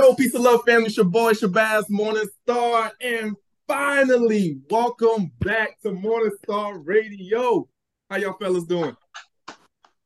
Yo, 0.00 0.14
peace 0.14 0.32
of 0.32 0.42
love, 0.42 0.60
family. 0.64 0.86
It's 0.86 0.96
your 0.96 1.06
boy 1.06 1.32
Shabazz 1.32 1.90
Morning 1.90 2.22
Star, 2.42 2.92
and 3.00 3.34
finally, 3.66 4.60
welcome 4.70 5.32
back 5.40 5.80
to 5.80 5.90
Morning 5.90 6.30
Star 6.44 6.78
Radio. 6.78 7.68
How 8.08 8.16
y'all 8.18 8.34
fellas 8.34 8.62
doing? 8.62 8.96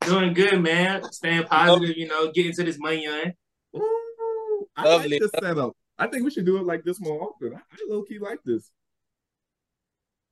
Doing 0.00 0.32
good, 0.32 0.62
man. 0.62 1.02
Staying 1.12 1.44
positive, 1.44 1.94
you 1.98 2.08
know, 2.08 2.32
getting 2.32 2.54
to 2.54 2.64
this 2.64 2.78
money 2.78 3.06
on. 3.06 3.34
Ooh, 3.76 4.66
I 4.74 4.84
Lovely. 4.84 5.10
like 5.10 5.20
this 5.20 5.30
setup. 5.38 5.76
I 5.98 6.06
think 6.06 6.24
we 6.24 6.30
should 6.30 6.46
do 6.46 6.56
it 6.56 6.64
like 6.64 6.84
this 6.84 6.98
more 6.98 7.20
often. 7.28 7.52
I, 7.54 7.58
I 7.58 7.76
low 7.86 8.02
key 8.04 8.18
like 8.18 8.38
this. 8.46 8.70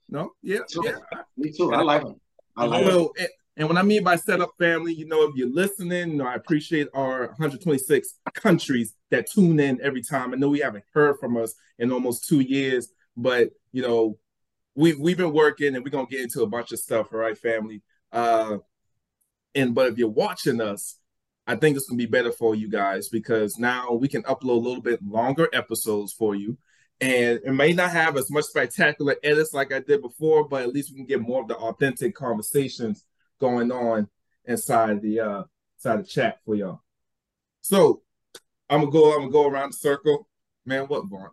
No, 0.09 0.31
yeah, 0.43 0.61
Sure. 0.73 0.87
yeah. 0.87 1.21
Me 1.37 1.53
too. 1.53 1.71
I 1.75 1.83
like 1.83 2.01
them. 2.03 2.19
I 2.57 2.65
like 2.65 2.81
'em. 2.81 2.89
Well, 2.89 3.11
and, 3.19 3.29
and 3.61 3.69
when 3.69 3.77
I 3.77 3.83
mean 3.83 4.03
by 4.03 4.17
set 4.17 4.41
up 4.41 4.53
family, 4.59 4.95
you 4.95 5.05
know, 5.05 5.25
if 5.25 5.37
you're 5.37 5.53
listening, 5.53 6.13
you 6.13 6.17
know, 6.17 6.27
I 6.27 6.35
appreciate 6.35 6.89
our 6.95 7.27
126 7.27 8.15
countries 8.33 8.95
that 9.11 9.31
tune 9.31 9.61
in 9.61 9.79
every 9.83 10.01
time. 10.01 10.33
I 10.33 10.39
know 10.39 10.49
we 10.49 10.61
haven't 10.61 10.85
heard 10.95 11.19
from 11.21 11.37
us 11.37 11.55
in 11.79 11.93
almost 11.93 12.27
two 12.27 12.41
years, 12.41 12.89
but 13.19 13.51
you 13.73 13.83
know, 13.83 14.17
we've 14.75 14.99
we've 14.99 15.19
been 15.19 15.35
working 15.35 15.77
and 15.77 15.85
we're 15.85 15.91
gonna 15.91 16.07
get 16.07 16.23
into 16.23 16.41
a 16.41 16.47
bunch 16.47 16.73
of 16.73 16.79
stuff, 16.79 17.09
all 17.13 17.19
right, 17.19 17.37
family. 17.37 17.83
Uh 18.11 18.59
and 19.55 19.75
but 19.75 19.93
if 19.93 19.99
you're 19.99 20.09
watching 20.09 20.63
us, 20.63 20.97
I 21.47 21.55
think 21.55 21.77
it's 21.77 21.87
gonna 21.87 21.99
be 21.99 22.07
better 22.07 22.33
for 22.33 22.55
you 22.55 22.71
guys 22.71 23.11
because 23.11 23.59
now 23.59 23.93
we 23.93 24.09
can 24.09 24.23
upload 24.23 24.57
a 24.57 24.69
little 24.69 24.81
bit 24.81 25.03
longer 25.03 25.51
episodes 25.53 26.15
for 26.15 26.35
you. 26.35 26.57
And 27.03 27.41
it 27.45 27.53
may 27.53 27.75
not 27.75 27.91
have 27.91 28.17
as 28.17 28.31
much 28.31 28.47
spectacular 28.47 29.17
edits 29.23 29.53
like 29.53 29.71
I 29.71 29.81
did 29.81 30.01
before, 30.01 30.49
but 30.49 30.63
at 30.63 30.73
least 30.73 30.93
we 30.93 30.97
can 30.97 31.07
get 31.07 31.21
more 31.21 31.43
of 31.43 31.49
the 31.49 31.57
authentic 31.57 32.15
conversations 32.15 33.05
going 33.41 33.73
on 33.73 34.09
inside 34.45 35.03
the 35.03 35.21
uh 35.21 35.43
inside 35.77 36.01
the 36.01 36.07
chat 36.07 36.39
for 36.45 36.55
y'all. 36.55 36.83
So 37.61 38.03
I'm 38.69 38.81
gonna 38.81 38.93
go, 38.93 39.13
I'm 39.13 39.21
gonna 39.21 39.33
go 39.33 39.49
around 39.49 39.73
the 39.73 39.77
circle. 39.79 40.29
Man, 40.65 40.85
what 40.85 41.07
Vaughn? 41.07 41.31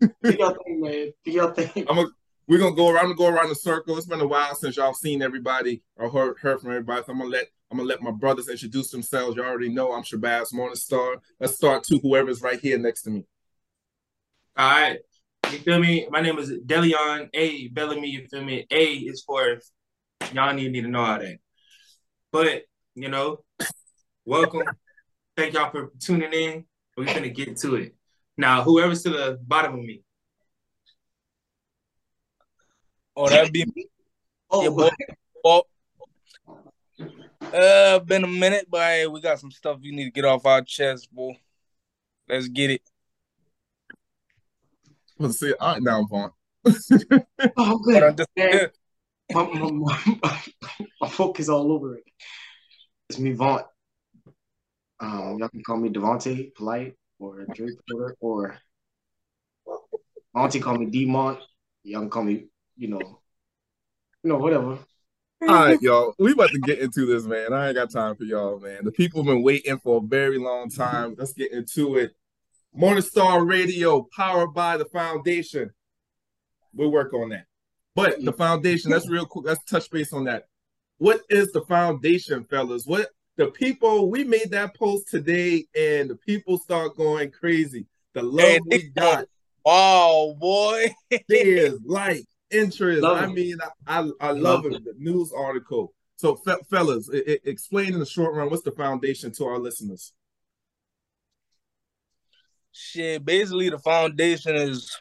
Do 0.00 0.08
your 0.32 0.56
thing, 0.64 0.80
man. 0.80 1.12
Do 1.24 1.30
your 1.30 1.54
thing. 1.54 1.86
I'm 1.88 1.96
gonna 1.96 2.08
we're 2.48 2.58
gonna 2.58 2.76
go 2.76 2.88
around 2.88 3.06
and 3.06 3.16
go 3.16 3.28
around 3.28 3.48
the 3.48 3.54
circle. 3.54 3.96
It's 3.96 4.06
been 4.06 4.20
a 4.20 4.26
while 4.26 4.54
since 4.54 4.76
y'all 4.76 4.94
seen 4.94 5.22
everybody 5.22 5.82
or 5.96 6.10
heard 6.10 6.38
heard 6.38 6.60
from 6.60 6.70
everybody. 6.70 7.02
So 7.04 7.12
I'm 7.12 7.18
gonna 7.18 7.30
let 7.30 7.46
I'm 7.70 7.78
gonna 7.78 7.88
let 7.88 8.02
my 8.02 8.10
brothers 8.10 8.48
introduce 8.48 8.90
themselves. 8.90 9.36
You 9.36 9.44
already 9.44 9.68
know 9.68 9.92
I'm 9.92 10.02
Shabazz 10.02 10.52
Morningstar. 10.52 11.16
Let's 11.40 11.54
start 11.54 11.84
to 11.84 11.98
whoever's 11.98 12.42
right 12.42 12.60
here 12.60 12.78
next 12.78 13.02
to 13.02 13.10
me. 13.10 13.24
All 14.56 14.70
right. 14.70 14.98
You 15.52 15.58
feel 15.58 15.78
me? 15.78 16.08
My 16.10 16.20
name 16.20 16.38
is 16.38 16.50
Delion 16.50 17.28
A. 17.34 17.68
Bellamy. 17.68 18.08
You 18.08 18.26
feel 18.26 18.44
me? 18.44 18.66
A 18.70 18.84
is 18.94 19.22
for 19.22 19.58
y'all 20.32 20.54
need, 20.54 20.72
need 20.72 20.82
to 20.82 20.88
know 20.88 21.00
all 21.00 21.18
that. 21.18 21.38
But, 22.32 22.62
you 22.94 23.08
know, 23.08 23.44
welcome. 24.24 24.62
Thank 25.36 25.54
y'all 25.54 25.70
for 25.70 25.90
tuning 26.00 26.32
in. 26.32 26.64
We're 26.96 27.04
gonna 27.06 27.28
get 27.28 27.56
to 27.58 27.76
it. 27.76 27.94
Now, 28.36 28.62
whoever's 28.62 29.02
to 29.02 29.10
the 29.10 29.38
bottom 29.42 29.74
of 29.74 29.80
me. 29.80 30.02
Oh, 33.14 33.28
that'd 33.28 33.52
be 33.52 33.64
me. 33.74 33.86
Oh, 34.50 34.62
your 34.62 34.72
boy. 34.72 34.90
Well, 35.44 35.66
uh, 37.52 37.98
been 38.00 38.24
a 38.24 38.28
minute, 38.28 38.66
but 38.70 38.80
hey, 38.80 39.06
we 39.06 39.20
got 39.20 39.38
some 39.40 39.50
stuff 39.50 39.78
you 39.82 39.92
need 39.92 40.04
to 40.04 40.10
get 40.10 40.24
off 40.24 40.44
our 40.46 40.62
chest, 40.62 41.12
boy. 41.12 41.38
Let's 42.28 42.48
get 42.48 42.70
it. 42.70 42.82
Let's 45.18 45.38
see. 45.40 45.54
All 45.60 45.74
right, 45.74 45.82
now 45.82 46.04
Vaughn. 46.04 46.30
oh, 46.66 46.72
But 47.38 47.78
good. 47.84 48.02
I'm 48.02 48.16
just- 48.16 48.28
Man, 48.36 48.68
my, 49.44 49.70
my, 49.70 49.70
my, 50.22 50.42
my 51.00 51.08
focus 51.08 51.48
all 51.48 51.72
over 51.72 51.96
it. 51.96 52.04
It's 53.10 53.18
me, 53.18 53.32
Vaughn. 53.32 53.62
Um, 54.98 55.36
y'all 55.38 55.48
can 55.48 55.62
call 55.62 55.76
me 55.76 55.90
Devonte, 55.90 56.54
polite, 56.54 56.94
or 57.18 57.46
Drake 57.54 57.78
or 58.20 58.58
auntie 60.34 60.60
call 60.60 60.78
me 60.78 60.86
D-Mont. 60.86 61.38
Y'all 61.84 62.00
can 62.00 62.10
call 62.10 62.24
me, 62.24 62.46
you 62.76 62.88
know, 62.88 63.20
you 64.22 64.30
know, 64.30 64.38
whatever. 64.38 64.78
All 65.42 65.48
right, 65.48 65.80
y'all. 65.82 66.14
We 66.18 66.32
about 66.32 66.50
to 66.50 66.58
get 66.58 66.78
into 66.78 67.04
this, 67.04 67.24
man. 67.24 67.52
I 67.52 67.68
ain't 67.68 67.76
got 67.76 67.90
time 67.90 68.16
for 68.16 68.24
y'all, 68.24 68.58
man. 68.58 68.84
The 68.84 68.90
people 68.90 69.22
have 69.22 69.26
been 69.26 69.42
waiting 69.42 69.78
for 69.78 69.98
a 69.98 70.06
very 70.06 70.38
long 70.38 70.70
time. 70.70 71.14
Let's 71.16 71.34
get 71.34 71.52
into 71.52 71.96
it. 71.96 72.12
Morningstar 72.76 73.46
Radio, 73.48 74.08
powered 74.16 74.54
by 74.54 74.78
the 74.78 74.86
foundation. 74.86 75.70
We'll 76.74 76.90
work 76.90 77.12
on 77.12 77.28
that. 77.30 77.46
But 77.96 78.18
the 78.22 78.30
mm-hmm. 78.30 78.38
foundation, 78.38 78.90
that's 78.90 79.08
real 79.08 79.24
quick. 79.24 79.46
Let's 79.46 79.64
touch 79.64 79.90
base 79.90 80.12
on 80.12 80.24
that. 80.24 80.48
What 80.98 81.22
is 81.30 81.50
the 81.52 81.62
foundation, 81.62 82.44
fellas? 82.44 82.84
What 82.84 83.08
the 83.36 83.46
people 83.46 84.10
we 84.10 84.22
made 84.22 84.50
that 84.50 84.76
post 84.76 85.08
today, 85.08 85.64
and 85.74 86.10
the 86.10 86.16
people 86.16 86.58
start 86.58 86.94
going 86.96 87.30
crazy. 87.30 87.86
The 88.12 88.22
love 88.22 88.46
Hey, 88.46 88.60
we 88.66 88.82
got 88.90 89.24
Wow, 89.64 90.36
boy. 90.38 90.94
shares, 91.30 91.80
like 91.84 92.24
interest. 92.50 93.02
Love 93.02 93.16
I 93.16 93.26
mean, 93.26 93.56
I 93.88 94.00
I, 94.00 94.10
I 94.20 94.30
love, 94.32 94.64
Love 94.64 94.66
it. 94.66 94.84
The 94.84 94.94
news 94.98 95.32
article. 95.32 95.94
So, 96.16 96.36
fe- 96.36 96.62
fellas, 96.70 97.10
i- 97.12 97.16
i- 97.16 97.38
explain 97.44 97.94
in 97.94 97.98
the 97.98 98.06
short 98.06 98.34
run 98.34 98.50
what's 98.50 98.62
the 98.62 98.72
foundation 98.72 99.32
to 99.32 99.46
our 99.46 99.58
listeners. 99.58 100.12
Shit, 102.72 103.24
basically 103.24 103.70
the 103.70 103.78
foundation 103.78 104.54
is 104.54 105.00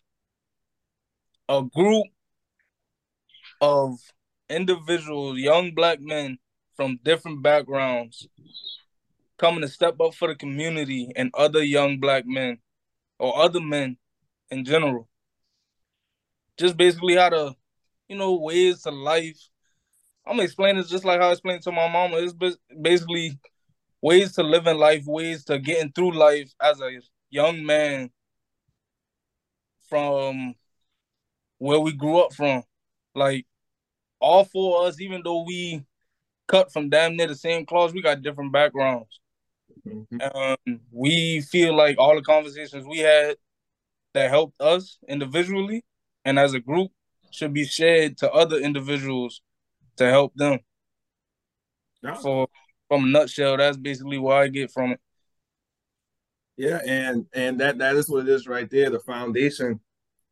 a 1.50 1.62
group 1.62 2.08
of 3.66 4.00
individuals, 4.48 5.40
young 5.40 5.74
black 5.74 6.00
men 6.00 6.38
from 6.76 7.00
different 7.04 7.42
backgrounds 7.42 8.28
coming 9.40 9.62
to 9.62 9.68
step 9.68 10.00
up 10.00 10.14
for 10.14 10.28
the 10.28 10.36
community 10.36 11.12
and 11.16 11.32
other 11.34 11.64
young 11.64 12.00
black 12.00 12.26
men 12.28 12.60
or 13.18 13.36
other 13.42 13.60
men 13.60 13.98
in 14.52 14.64
general. 14.64 15.10
Just 16.58 16.78
basically 16.78 17.16
how 17.16 17.30
to, 17.30 17.56
you 18.08 18.16
know, 18.16 18.36
ways 18.36 18.84
to 18.84 18.92
life. 18.92 19.50
I'm 20.28 20.34
gonna 20.34 20.44
explain 20.44 20.78
it 20.78 20.88
just 20.88 21.04
like 21.04 21.20
how 21.20 21.30
I 21.30 21.32
explained 21.32 21.64
to 21.64 21.72
my 21.72 21.88
mama. 21.92 22.18
It's 22.18 22.36
basically 22.82 23.40
ways 24.00 24.34
to 24.34 24.44
live 24.44 24.68
in 24.68 24.78
life, 24.78 25.06
ways 25.08 25.44
to 25.46 25.58
getting 25.58 25.92
through 25.92 26.12
life 26.12 26.54
as 26.62 26.80
a 26.82 27.00
young 27.32 27.66
man 27.66 28.12
from 29.90 30.54
where 31.58 31.80
we 31.80 31.94
grew 31.94 32.20
up 32.20 32.34
from. 32.34 32.64
Like 33.16 33.46
all 34.20 34.44
four 34.46 34.82
of 34.82 34.88
us, 34.88 35.02
even 35.02 35.22
though 35.24 35.44
we 35.44 35.84
cut 36.48 36.72
from 36.72 36.90
damn 36.90 37.16
near 37.16 37.28
the 37.28 37.36
same 37.36 37.66
cloth, 37.66 37.94
we 37.94 38.02
got 38.02 38.22
different 38.22 38.52
backgrounds. 38.52 39.20
Um, 40.34 40.80
we 40.92 41.42
feel 41.42 41.76
like 41.76 41.98
all 41.98 42.16
the 42.16 42.22
conversations 42.22 42.86
we 42.88 43.00
had 43.00 43.36
that 44.14 44.30
helped 44.30 44.60
us 44.62 44.98
individually 45.08 45.84
and 46.24 46.40
as 46.40 46.54
a 46.54 46.60
group 46.60 46.92
should 47.32 47.54
be 47.54 47.66
shared 47.66 48.18
to 48.18 48.32
other 48.32 48.58
individuals 48.58 49.42
to 49.98 50.10
help 50.10 50.34
them. 50.36 50.60
Yeah. 52.02 52.16
For 52.16 52.48
from 52.88 53.06
a 53.06 53.08
nutshell, 53.08 53.58
that's 53.58 53.78
basically 53.78 54.18
what 54.18 54.38
I 54.38 54.48
get 54.48 54.72
from 54.72 54.92
it. 54.92 55.00
Yeah, 56.58 56.80
and 56.86 57.26
and 57.34 57.60
that 57.60 57.80
that 57.80 57.96
is 57.96 58.10
what 58.10 58.28
it 58.28 58.30
is 58.30 58.48
right 58.48 58.70
there. 58.70 58.90
The 58.90 59.00
foundation, 59.00 59.82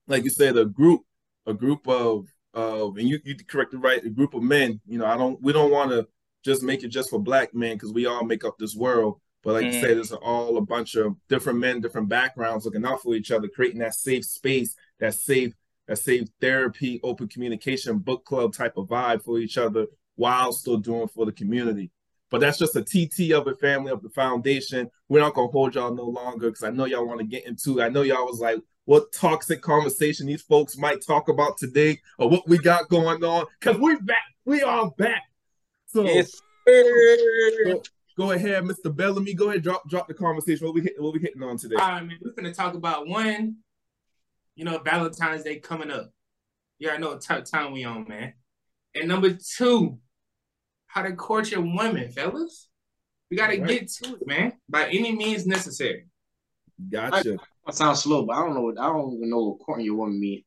like 0.08 0.24
you 0.24 0.30
said, 0.30 0.58
a 0.58 0.66
group, 0.66 1.02
a 1.46 1.54
group 1.54 1.88
of 1.88 2.28
of, 2.54 2.98
and 2.98 3.08
you 3.08 3.20
you 3.24 3.36
corrected 3.48 3.84
right, 3.84 4.04
a 4.04 4.10
group 4.10 4.34
of 4.34 4.44
men. 4.44 4.80
You 4.88 5.00
know, 5.00 5.06
I 5.06 5.18
don't 5.18 5.42
we 5.42 5.54
don't 5.54 5.72
want 5.72 5.92
to 5.92 6.08
just 6.44 6.64
make 6.64 6.84
it 6.84 6.90
just 6.90 7.10
for 7.10 7.20
black 7.20 7.54
men 7.54 7.76
because 7.76 7.94
we 7.94 8.06
all 8.06 8.24
make 8.24 8.44
up 8.44 8.58
this 8.58 8.76
world. 8.76 9.20
But 9.44 9.54
like 9.54 9.66
you 9.66 9.72
Mhm. 9.72 9.80
said, 9.80 9.98
it's 9.98 10.12
all 10.12 10.58
a 10.58 10.62
bunch 10.62 10.96
of 10.96 11.16
different 11.28 11.60
men, 11.60 11.82
different 11.82 12.10
backgrounds, 12.10 12.66
looking 12.66 12.86
out 12.86 13.02
for 13.02 13.16
each 13.16 13.32
other, 13.32 13.48
creating 13.48 13.80
that 13.80 13.94
safe 13.96 14.26
space, 14.26 14.76
that 15.00 15.14
safe 15.16 15.54
that 15.88 15.98
safe 15.98 16.30
therapy, 16.40 17.00
open 17.04 17.28
communication, 17.28 17.98
book 18.00 18.24
club 18.24 18.54
type 18.54 18.78
of 18.78 18.88
vibe 18.88 19.22
for 19.22 19.38
each 19.40 19.58
other, 19.58 19.86
while 20.16 20.54
still 20.54 20.78
doing 20.78 21.10
for 21.10 21.26
the 21.26 21.32
community. 21.32 21.92
But 22.32 22.40
that's 22.40 22.58
just 22.58 22.76
a 22.78 22.82
TT 22.82 23.34
of 23.34 23.48
it, 23.48 23.60
family 23.60 23.92
of 23.92 24.02
the 24.02 24.10
foundation. 24.10 24.90
We're 25.10 25.20
not 25.20 25.34
gonna 25.34 25.52
hold 25.52 25.76
y'all 25.76 25.94
no 25.94 26.06
longer 26.06 26.50
because 26.50 26.64
I 26.64 26.70
know 26.70 26.86
y'all 26.86 27.06
want 27.06 27.20
to 27.20 27.26
get 27.26 27.46
into. 27.46 27.80
it. 27.80 27.84
I 27.84 27.90
know 27.90 28.02
y'all 28.02 28.26
was 28.26 28.40
like, 28.40 28.60
what 28.86 29.12
toxic 29.14 29.62
conversation 29.62 30.28
these 30.28 30.42
folks 30.42 30.78
might 30.78 31.06
talk 31.06 31.30
about 31.30 31.58
today, 31.58 32.00
or 32.18 32.30
what 32.30 32.48
we 32.48 32.58
got 32.58 32.90
going 32.90 33.24
on. 33.24 33.46
Cause 33.62 33.78
we're 33.78 34.00
back, 34.02 34.24
we 34.46 34.62
are 34.62 34.92
back. 34.98 35.24
So 35.88 36.04
Yes, 36.04 36.32
sir. 36.68 37.64
go, 37.66 37.84
go 38.18 38.32
ahead, 38.32 38.64
Mr. 38.64 38.94
Bellamy. 38.96 39.34
Go 39.34 39.50
ahead, 39.50 39.64
drop 39.64 39.88
drop 39.90 40.08
the 40.08 40.14
conversation. 40.14 40.66
What 40.66 40.76
we 40.76 40.82
hit, 40.82 40.94
what 41.02 41.14
we 41.14 41.20
hitting 41.20 41.44
on 41.44 41.58
today? 41.58 41.76
All 41.76 41.88
right, 41.88 42.06
man. 42.06 42.18
We're 42.22 42.32
gonna 42.32 42.54
talk 42.54 42.74
about 42.74 43.08
one, 43.08 43.58
you 44.56 44.66
know, 44.66 44.80
Valentine's 44.80 45.44
Day 45.44 45.60
coming 45.60 45.92
up. 45.92 46.12
Yeah, 46.80 46.92
I 46.92 46.98
know 46.98 47.10
what 47.10 47.22
type 47.22 47.44
of 47.44 47.50
time 47.52 47.72
we 47.72 47.86
on, 47.86 48.06
man. 48.08 48.34
And 48.96 49.08
number 49.08 49.32
two, 49.58 50.00
how 50.88 51.04
to 51.04 51.14
court 51.16 51.52
your 51.52 51.62
women, 51.62 52.12
fellas. 52.12 52.68
We 53.32 53.38
gotta 53.38 53.58
Right. 53.60 53.68
get 53.68 53.88
to 53.90 54.16
it, 54.16 54.28
man. 54.28 54.54
By 54.68 54.90
any 54.90 55.16
means 55.16 55.48
necessary. 55.48 56.08
Gotcha. 56.90 57.38
I 57.66 57.72
sound 57.72 57.98
slow, 57.98 58.26
but 58.26 58.36
I 58.36 58.42
don't 58.46 58.54
know. 58.56 58.62
What, 58.62 58.80
I 58.80 58.88
don't 58.88 59.14
even 59.14 59.30
know 59.30 59.44
what 59.50 59.60
courting 59.66 59.86
your 59.86 59.96
woman 59.96 60.20
mean. 60.20 60.44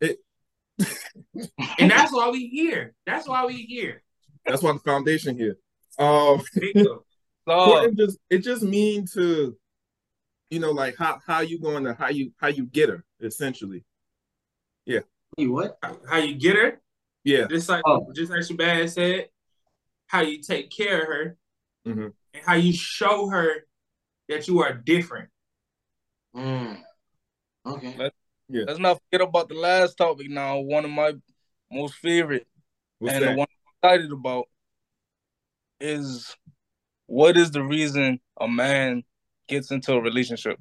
And 1.78 1.90
that's 1.90 2.12
why 2.12 2.28
we 2.28 2.48
here. 2.48 2.94
That's 3.06 3.26
why 3.26 3.46
we 3.46 3.54
here. 3.62 4.02
That's 4.44 4.62
why 4.62 4.72
the 4.72 4.78
foundation 4.80 5.36
here. 5.36 5.56
Um, 5.98 6.42
So, 6.76 7.04
courting 7.48 7.96
just 7.96 8.18
it 8.28 8.38
just 8.38 8.62
mean 8.62 9.06
to 9.14 9.56
you 10.50 10.60
know, 10.60 10.70
like 10.72 10.96
how 10.96 11.18
how 11.26 11.40
you 11.40 11.58
going 11.60 11.84
to 11.84 11.94
how 11.94 12.08
you 12.10 12.32
how 12.36 12.48
you 12.48 12.66
get 12.66 12.90
her 12.90 13.04
essentially. 13.20 13.84
Yeah. 14.84 15.00
You 15.38 15.52
what? 15.52 15.78
How, 15.82 15.96
how 16.08 16.18
you 16.18 16.34
get 16.34 16.56
her, 16.56 16.80
Yeah. 17.24 17.46
just 17.48 17.68
like 17.68 17.82
Oh. 17.86 18.12
just 18.14 18.30
like 18.30 18.40
Shabazz 18.40 18.90
said, 18.94 19.28
how 20.06 20.20
you 20.20 20.42
take 20.42 20.70
care 20.70 21.00
of 21.00 21.08
her, 21.08 21.36
Mhm. 21.86 22.12
and 22.34 22.42
how 22.44 22.54
you 22.54 22.72
show 22.74 23.28
her 23.30 23.66
that 24.28 24.46
you 24.46 24.60
are 24.60 24.74
different. 24.74 25.30
Mm. 26.36 26.78
Okay. 27.66 28.10
Let's 28.50 28.78
not 28.78 29.00
forget 29.10 29.26
about 29.26 29.48
the 29.48 29.54
last 29.54 29.96
topic 29.96 30.28
now. 30.30 30.58
One 30.58 30.84
of 30.84 30.90
my 30.90 31.14
most 31.70 31.94
favorite 31.94 32.46
What's 32.98 33.14
and 33.14 33.24
that? 33.24 33.30
the 33.30 33.36
one 33.36 33.46
I'm 33.50 33.90
excited 33.90 34.12
about 34.12 34.46
is 35.80 36.36
what 37.06 37.36
is 37.36 37.50
the 37.50 37.62
reason 37.62 38.20
a 38.40 38.48
man 38.48 39.02
gets 39.48 39.70
into 39.70 39.92
a 39.94 40.00
relationship? 40.00 40.58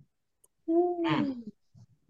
All 0.67 1.35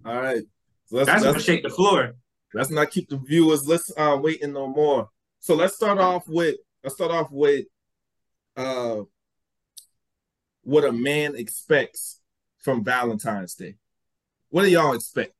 right. 0.05 0.43
So 0.85 0.97
let's 0.97 1.09
That's 1.09 1.23
gonna 1.23 1.39
shake 1.39 1.63
the 1.63 1.69
floor. 1.69 2.13
let's 2.53 2.69
not 2.69 2.91
keep 2.91 3.09
the 3.09 3.17
viewers 3.17 3.67
let's 3.67 3.91
uh 3.97 4.17
waiting 4.21 4.53
no 4.53 4.67
more. 4.67 5.09
So 5.39 5.55
let's 5.55 5.75
start 5.75 5.97
off 5.97 6.23
with 6.27 6.55
let's 6.83 6.95
start 6.95 7.11
off 7.11 7.29
with 7.31 7.65
uh 8.55 9.01
what 10.63 10.85
a 10.85 10.91
man 10.91 11.35
expects 11.35 12.21
from 12.65 12.83
Valentine's 12.83 13.53
Day. 13.53 13.75
What 14.49 14.63
do 14.63 14.69
y'all 14.69 14.95
expect? 14.95 15.33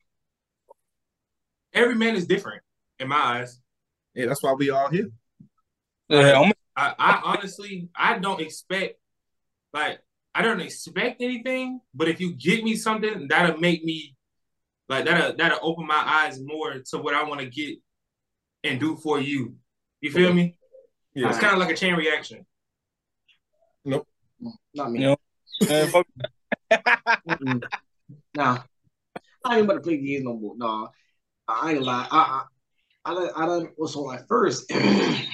Every 1.74 1.96
man 1.96 2.16
is 2.16 2.28
different 2.28 2.62
in 3.00 3.08
my 3.08 3.16
eyes. 3.18 3.60
Yeah, 4.14 4.28
that's 4.28 4.44
why 4.44 4.54
we 4.54 4.70
all 4.70 4.90
here. 4.90 5.10
I'm 6.10 6.52
I, 6.78 6.94
I 7.00 7.22
honestly, 7.24 7.90
I 7.96 8.20
don't 8.20 8.40
expect, 8.40 9.00
like, 9.74 10.00
I 10.36 10.44
don't 10.44 10.62
expect 10.62 11.22
anything. 11.22 11.82
But 11.96 12.10
if 12.10 12.22
you 12.22 12.36
give 12.36 12.64
me 12.64 12.76
something, 12.76 13.28
that'll 13.28 13.58
make 13.58 13.84
me, 13.84 14.16
like, 14.88 15.06
that'll 15.06 15.36
that'll 15.36 15.60
open 15.64 15.88
my 15.88 16.04
eyes 16.06 16.40
more 16.40 16.76
to 16.92 16.98
what 17.00 17.16
I 17.16 17.24
want 17.24 17.42
to 17.42 17.48
get 17.48 17.80
and 18.64 18.80
do 18.80 18.98
for 18.98 19.20
you. 19.20 19.56
You 20.00 20.12
feel 20.12 20.32
me? 20.32 20.58
Yeah. 21.16 21.30
It's 21.30 21.40
kind 21.40 21.54
of 21.54 21.60
like 21.60 21.72
a 21.72 21.76
chain 21.76 21.96
reaction. 21.96 22.46
Nope. 23.84 24.08
Not 24.76 24.92
me. 24.92 25.02
Yeah. 25.02 25.16
man, 25.68 25.88
fuck- 25.88 26.06
Mm-mm. 26.06 26.35
Nah. 28.36 28.64
I 29.44 29.58
ain't 29.58 29.66
about 29.66 29.76
to 29.76 29.82
play 29.82 29.98
games 29.98 30.24
no 30.24 30.38
more. 30.38 30.56
Nah. 30.58 30.88
I 31.48 31.74
ain't 31.74 31.84
lie. 31.84 32.08
I 32.10 32.18
I 32.18 32.44
I 33.06 33.14
done, 33.14 33.30
I 33.36 33.46
done 33.46 33.70
so 33.88 34.12
at 34.12 34.28
first 34.28 34.66
I 34.72 35.28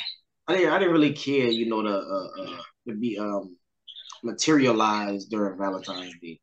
didn't 0.49 0.73
I 0.73 0.79
didn't 0.79 0.93
really 0.93 1.13
care, 1.13 1.47
you 1.47 1.69
know, 1.69 1.81
to 1.81 1.89
uh, 1.89 2.27
uh 2.43 2.61
to 2.87 2.95
be 2.95 3.17
um 3.17 3.55
materialized 4.23 5.29
during 5.29 5.57
Valentine's 5.57 6.13
Day. 6.21 6.39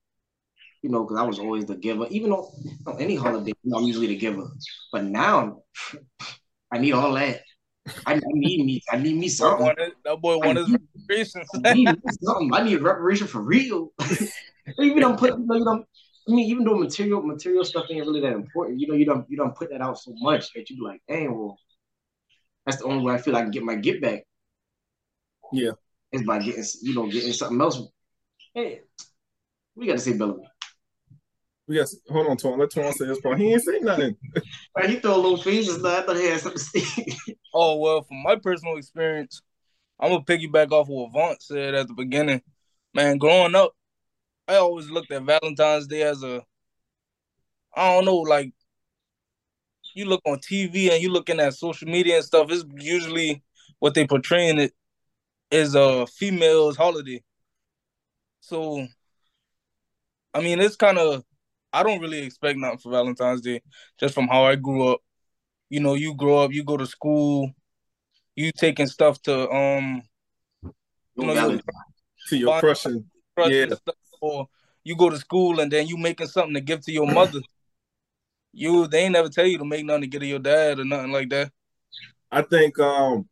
You 0.83 0.91
know, 0.91 1.05
because 1.05 1.19
I 1.19 1.25
was 1.25 1.39
always 1.39 1.67
the 1.67 1.75
giver. 1.75 2.07
Even 2.09 2.33
on 2.33 3.01
any 3.01 3.17
holiday, 3.17 3.53
you 3.63 3.71
know, 3.71 3.79
I'm 3.79 3.85
usually 3.85 4.07
the 4.07 4.17
giver. 4.17 4.49
But 4.93 5.05
now 5.05 5.63
I 6.71 6.79
need 6.79 6.93
all 6.93 7.13
that. 7.15 7.43
I, 8.07 8.15
I 8.15 8.21
need 8.33 8.65
me. 8.65 8.81
I 8.91 8.97
need 8.97 9.17
me 9.17 9.29
something. 9.29 9.75
that 10.05 10.21
boy 10.21 10.39
wanted 10.39 10.69
reparations. 10.71 11.49
I 11.55 11.75
need 11.75 11.89
something. 12.23 12.51
I 12.55 12.63
need 12.63 12.81
reparation 12.81 13.27
for 13.27 13.41
real. 13.41 13.93
even 14.79 15.05
I'm 15.05 15.17
putting, 15.17 15.41
you 15.41 15.47
know, 15.47 15.57
you 15.57 15.65
don't. 15.65 15.87
I 16.29 16.31
mean, 16.31 16.51
even 16.51 16.65
though 16.65 16.77
material 16.77 17.23
material 17.23 17.65
stuff 17.65 17.87
ain't 17.91 18.07
really 18.07 18.21
that 18.21 18.33
important, 18.33 18.81
you 18.81 18.87
know, 18.87 18.95
you 18.95 19.07
don't 19.07 19.29
you 19.31 19.37
don't 19.37 19.57
put 19.57 19.71
that 19.71 19.81
out 19.81 19.99
so 19.99 20.13
much 20.17 20.53
that 20.53 20.69
you 20.69 20.77
be 20.77 20.83
like, 20.83 21.01
dang, 21.09 21.35
well, 21.35 21.59
that's 22.67 22.79
the 22.79 22.85
only 22.85 23.03
way 23.03 23.15
I 23.15 23.19
feel 23.19 23.35
I 23.35 23.43
can 23.43 23.51
get 23.51 23.63
my 23.63 23.77
get 23.77 24.03
back. 24.03 24.25
Yeah. 25.53 25.71
is 26.13 26.25
by 26.25 26.41
getting 26.41 26.65
you 26.83 26.95
know 26.95 27.09
getting 27.09 27.33
something 27.33 27.61
else. 27.61 27.81
Hey, 28.55 28.83
we 29.75 29.87
got 29.87 29.95
to 29.95 29.99
say 29.99 30.13
Bellamy. 30.13 30.47
We 31.67 31.77
got 31.77 31.87
to, 31.87 31.97
hold 32.11 32.27
on, 32.27 32.37
Twan. 32.37 32.59
Let 32.59 32.71
Twan 32.71 32.93
say 32.93 33.07
his 33.07 33.21
part. 33.21 33.39
He 33.39 33.53
ain't 33.53 33.63
saying 33.63 33.85
nothing. 33.85 34.17
He 34.87 35.01
throw 35.01 35.17
a 35.17 35.17
little 35.17 35.37
faces. 35.37 35.83
Now 35.83 35.99
I 35.99 36.03
thought 36.03 36.17
he 36.17 36.27
had 36.27 36.41
something 36.41 36.59
to 36.59 36.81
say. 36.81 37.07
Oh 37.55 37.77
well, 37.77 38.03
from 38.03 38.23
my 38.23 38.37
personal 38.37 38.77
experience, 38.77 39.41
I'm 39.99 40.11
gonna 40.11 40.25
piggyback 40.25 40.71
off 40.71 40.87
of 40.87 40.89
what 40.89 41.13
Vaughn 41.13 41.37
said 41.41 41.75
at 41.75 41.89
the 41.89 41.95
beginning. 41.95 42.43
Man, 42.95 43.17
growing 43.17 43.55
up, 43.55 43.73
I 44.49 44.57
always 44.57 44.91
looked 44.91 45.13
at 45.13 45.23
Valentine's 45.23 45.87
Day 45.87 46.03
as 46.03 46.23
a, 46.23 46.43
I 47.77 47.95
don't 47.95 48.07
know, 48.07 48.17
like 48.17 48.53
you 49.95 50.07
look 50.07 50.23
on 50.27 50.39
TV 50.39 50.91
and 50.91 51.03
you 51.03 51.11
looking 51.11 51.39
at 51.39 51.55
social 51.55 51.87
media 51.87 52.17
and 52.17 52.25
stuff. 52.25 52.51
It's 52.51 52.65
usually 52.79 53.43
what 53.79 53.95
they 53.95 54.07
portraying 54.07 54.59
it 54.59 54.73
is 55.51 55.75
a 55.75 56.07
female's 56.07 56.77
holiday. 56.77 57.23
So, 58.41 58.87
I 60.33 60.41
mean, 60.41 60.61
it's 60.61 60.77
kind 60.77 60.99
of, 60.99 61.25
I 61.73 61.83
don't 61.83 62.01
really 62.01 62.21
expect 62.21 62.59
nothing 62.59 62.79
for 62.79 62.91
Valentine's 62.91 63.43
Day, 63.43 63.61
just 64.01 64.15
from 64.15 64.29
how 64.29 64.45
I 64.45 64.57
grew 64.57 64.89
up. 64.89 65.01
You 65.69 65.81
know, 65.81 65.95
you 65.95 66.15
grow 66.15 66.39
up, 66.39 66.53
you 66.53 66.65
go 66.65 66.79
to 66.79 66.87
school, 66.87 67.53
you 68.35 68.53
taking 68.53 68.87
stuff 68.87 69.21
to 69.23 69.51
um 69.51 70.03
You 71.17 71.27
know. 71.27 71.61
To 72.29 72.37
your 72.37 72.59
crushing. 72.61 73.05
Yeah. 73.37 73.67
stuff, 73.67 73.97
or 74.21 74.49
you 74.85 74.97
go 74.97 75.11
to 75.11 75.19
school 75.19 75.61
and 75.61 75.71
then 75.71 75.87
you 75.87 75.97
making 75.97 76.29
something 76.29 76.55
to 76.55 76.61
give 76.61 76.81
to 76.83 76.93
your 76.93 77.07
mother. 77.07 77.41
You 78.55 78.89
they 78.89 79.01
ain't 79.01 79.13
never 79.13 79.29
tell 79.29 79.47
you 79.47 79.59
to 79.59 79.65
make 79.65 79.85
nothing 79.85 80.01
to 80.01 80.07
get 80.09 80.21
to 80.21 80.27
your 80.27 80.39
dad 80.39 80.81
or 80.81 80.85
nothing 80.85 81.13
like 81.13 81.29
that. 81.29 81.53
I 82.33 82.43
think 82.43 82.79
um 82.81 83.29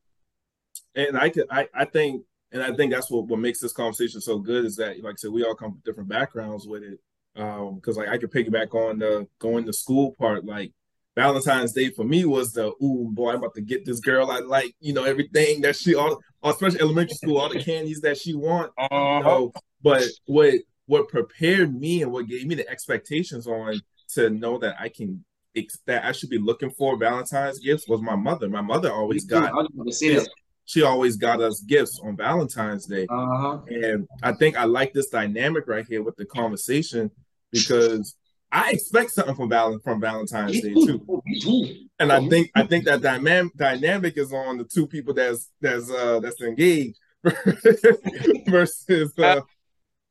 and 0.94 1.18
I 1.18 1.30
could 1.30 1.46
I, 1.50 1.68
I 1.74 1.84
think 1.86 2.22
and 2.52 2.62
I 2.62 2.72
think 2.74 2.92
that's 2.92 3.10
what, 3.10 3.26
what 3.26 3.40
makes 3.40 3.60
this 3.60 3.72
conversation 3.72 4.20
so 4.20 4.38
good 4.38 4.64
is 4.64 4.76
that 4.76 5.02
like 5.02 5.14
I 5.14 5.16
said, 5.16 5.32
we 5.32 5.42
all 5.44 5.54
come 5.54 5.72
from 5.72 5.82
different 5.84 6.08
backgrounds 6.08 6.66
with 6.66 6.82
it. 6.82 7.00
Um, 7.34 7.76
because 7.76 7.96
like 7.96 8.08
I 8.08 8.18
could 8.18 8.30
piggyback 8.30 8.74
on 8.74 8.98
the 8.98 9.26
going 9.38 9.66
to 9.66 9.72
school 9.72 10.14
part, 10.18 10.44
like 10.44 10.72
Valentine's 11.16 11.72
Day 11.72 11.90
for 11.90 12.04
me 12.04 12.24
was 12.24 12.52
the 12.52 12.72
ooh 12.82 13.10
boy, 13.12 13.30
I'm 13.30 13.36
about 13.36 13.54
to 13.54 13.60
get 13.60 13.84
this 13.84 14.00
girl 14.00 14.30
I 14.30 14.38
like, 14.40 14.74
you 14.80 14.92
know, 14.92 15.04
everything 15.04 15.60
that 15.62 15.76
she 15.76 15.94
all 15.94 16.20
especially 16.42 16.80
elementary 16.80 17.16
school, 17.16 17.38
all 17.38 17.48
the 17.48 17.62
candies 17.62 18.00
that 18.02 18.16
she 18.16 18.34
want. 18.34 18.72
Uh 18.78 18.88
you 18.90 19.24
know, 19.24 19.52
but 19.82 20.04
what 20.26 20.54
what 20.86 21.08
prepared 21.08 21.74
me 21.74 22.02
and 22.02 22.12
what 22.12 22.28
gave 22.28 22.46
me 22.46 22.54
the 22.54 22.68
expectations 22.68 23.46
on 23.46 23.80
to 24.14 24.30
know 24.30 24.58
that 24.58 24.76
I 24.78 24.88
can 24.88 25.24
ex- 25.56 25.80
that 25.86 26.04
I 26.04 26.12
should 26.12 26.30
be 26.30 26.38
looking 26.38 26.70
for 26.70 26.96
Valentine's 26.96 27.58
gifts 27.58 27.88
was 27.88 28.00
my 28.00 28.16
mother. 28.16 28.48
My 28.48 28.60
mother 28.60 28.92
always 28.92 29.26
too. 29.26 29.40
got 29.40 29.50
I 29.50 29.54
was 29.54 29.68
going 29.74 29.88
to 29.88 29.94
say 29.94 30.14
that. 30.14 30.28
she 30.64 30.82
always 30.82 31.16
got 31.16 31.40
us 31.40 31.60
gifts 31.60 32.00
on 32.02 32.16
Valentine's 32.16 32.86
Day. 32.86 33.06
Uh 33.10 33.36
huh. 33.36 33.58
And 33.66 34.06
I 34.22 34.32
think 34.32 34.56
I 34.56 34.64
like 34.64 34.92
this 34.92 35.08
dynamic 35.08 35.66
right 35.66 35.86
here 35.88 36.02
with 36.02 36.16
the 36.16 36.26
conversation 36.26 37.10
because 37.50 38.16
I 38.52 38.70
expect 38.70 39.10
something 39.10 39.34
from 39.34 39.48
Val- 39.48 39.80
from 39.82 40.00
Valentine's 40.00 40.60
Day 40.60 40.72
too. 40.72 41.22
Too. 41.40 41.74
And 41.98 42.12
I 42.12 42.26
think 42.28 42.50
I 42.54 42.64
think 42.64 42.84
that 42.84 43.02
dynamic 43.02 43.54
dynamic 43.56 44.16
is 44.16 44.32
on 44.32 44.58
the 44.58 44.64
two 44.64 44.86
people 44.86 45.14
that's 45.14 45.50
that's 45.60 45.90
uh 45.90 46.20
that's 46.20 46.40
engaged 46.40 46.98
versus 48.46 49.12
uh 49.18 49.40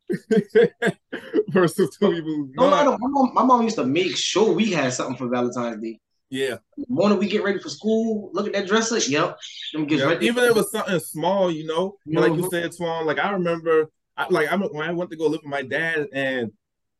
versus 1.49 1.95
two 1.97 2.11
people 2.11 2.35
who's 2.35 2.49
No, 2.55 2.69
no, 2.69 2.69
not. 2.69 2.85
no. 2.85 2.97
My 2.99 3.07
mom, 3.09 3.31
my 3.33 3.43
mom 3.43 3.63
used 3.63 3.75
to 3.77 3.85
make 3.85 4.15
sure 4.15 4.53
we 4.53 4.71
had 4.71 4.93
something 4.93 5.17
for 5.17 5.27
Valentine's 5.27 5.81
Day. 5.81 5.99
Yeah. 6.29 6.57
The 6.77 6.85
morning 6.89 7.17
we 7.19 7.27
get 7.27 7.43
ready 7.43 7.59
for 7.59 7.69
school, 7.69 8.29
look 8.33 8.47
at 8.47 8.53
that 8.53 8.67
dresser. 8.67 8.97
Yep. 8.97 9.37
Them 9.73 9.85
gifts 9.85 10.01
Yeah, 10.01 10.07
right 10.07 10.19
there. 10.19 10.27
even 10.29 10.43
if 10.43 10.49
it 10.51 10.55
was 10.55 10.71
something 10.71 10.99
small, 10.99 11.51
you 11.51 11.65
know, 11.65 11.97
but 12.05 12.21
like 12.29 12.33
you 12.35 12.43
Mhm. 12.43 12.49
said, 12.49 12.71
Twan. 12.71 13.05
Like 13.05 13.19
I 13.19 13.31
remember, 13.31 13.89
I, 14.17 14.27
like 14.29 14.51
I 14.51 14.55
when 14.55 14.87
I 14.89 14.91
went 14.91 15.11
to 15.11 15.17
go 15.17 15.25
live 15.27 15.41
with 15.43 15.49
my 15.51 15.61
dad, 15.61 16.07
and 16.13 16.51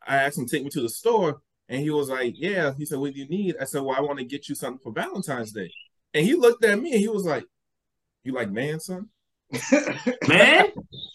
I 0.06 0.18
asked 0.18 0.38
him 0.38 0.46
to 0.48 0.56
take 0.56 0.64
me 0.64 0.70
to 0.72 0.82
the 0.82 0.90
store, 0.90 1.42
and 1.70 1.82
he 1.82 1.90
was 1.90 2.10
like, 2.10 2.36
"Yeah." 2.38 2.74
He 2.78 2.86
said, 2.86 3.00
"What 3.00 3.14
do 3.14 3.20
you 3.20 3.28
need?" 3.28 3.56
I 3.60 3.64
said, 3.66 3.82
"Well, 3.82 3.96
I 3.98 4.02
want 4.02 4.20
to 4.20 4.26
get 4.26 4.48
you 4.48 4.56
something 4.56 4.80
for 4.84 4.92
Valentine's 4.92 5.52
Day." 5.52 5.72
And 6.14 6.26
he 6.26 6.36
looked 6.36 6.64
at 6.64 6.80
me, 6.80 6.92
and 6.92 7.00
he 7.02 7.08
was 7.08 7.26
like, 7.26 7.46
"You 8.24 8.34
like 8.34 8.52
man, 8.52 8.80
son?" 8.80 9.10
Man, 10.28 10.66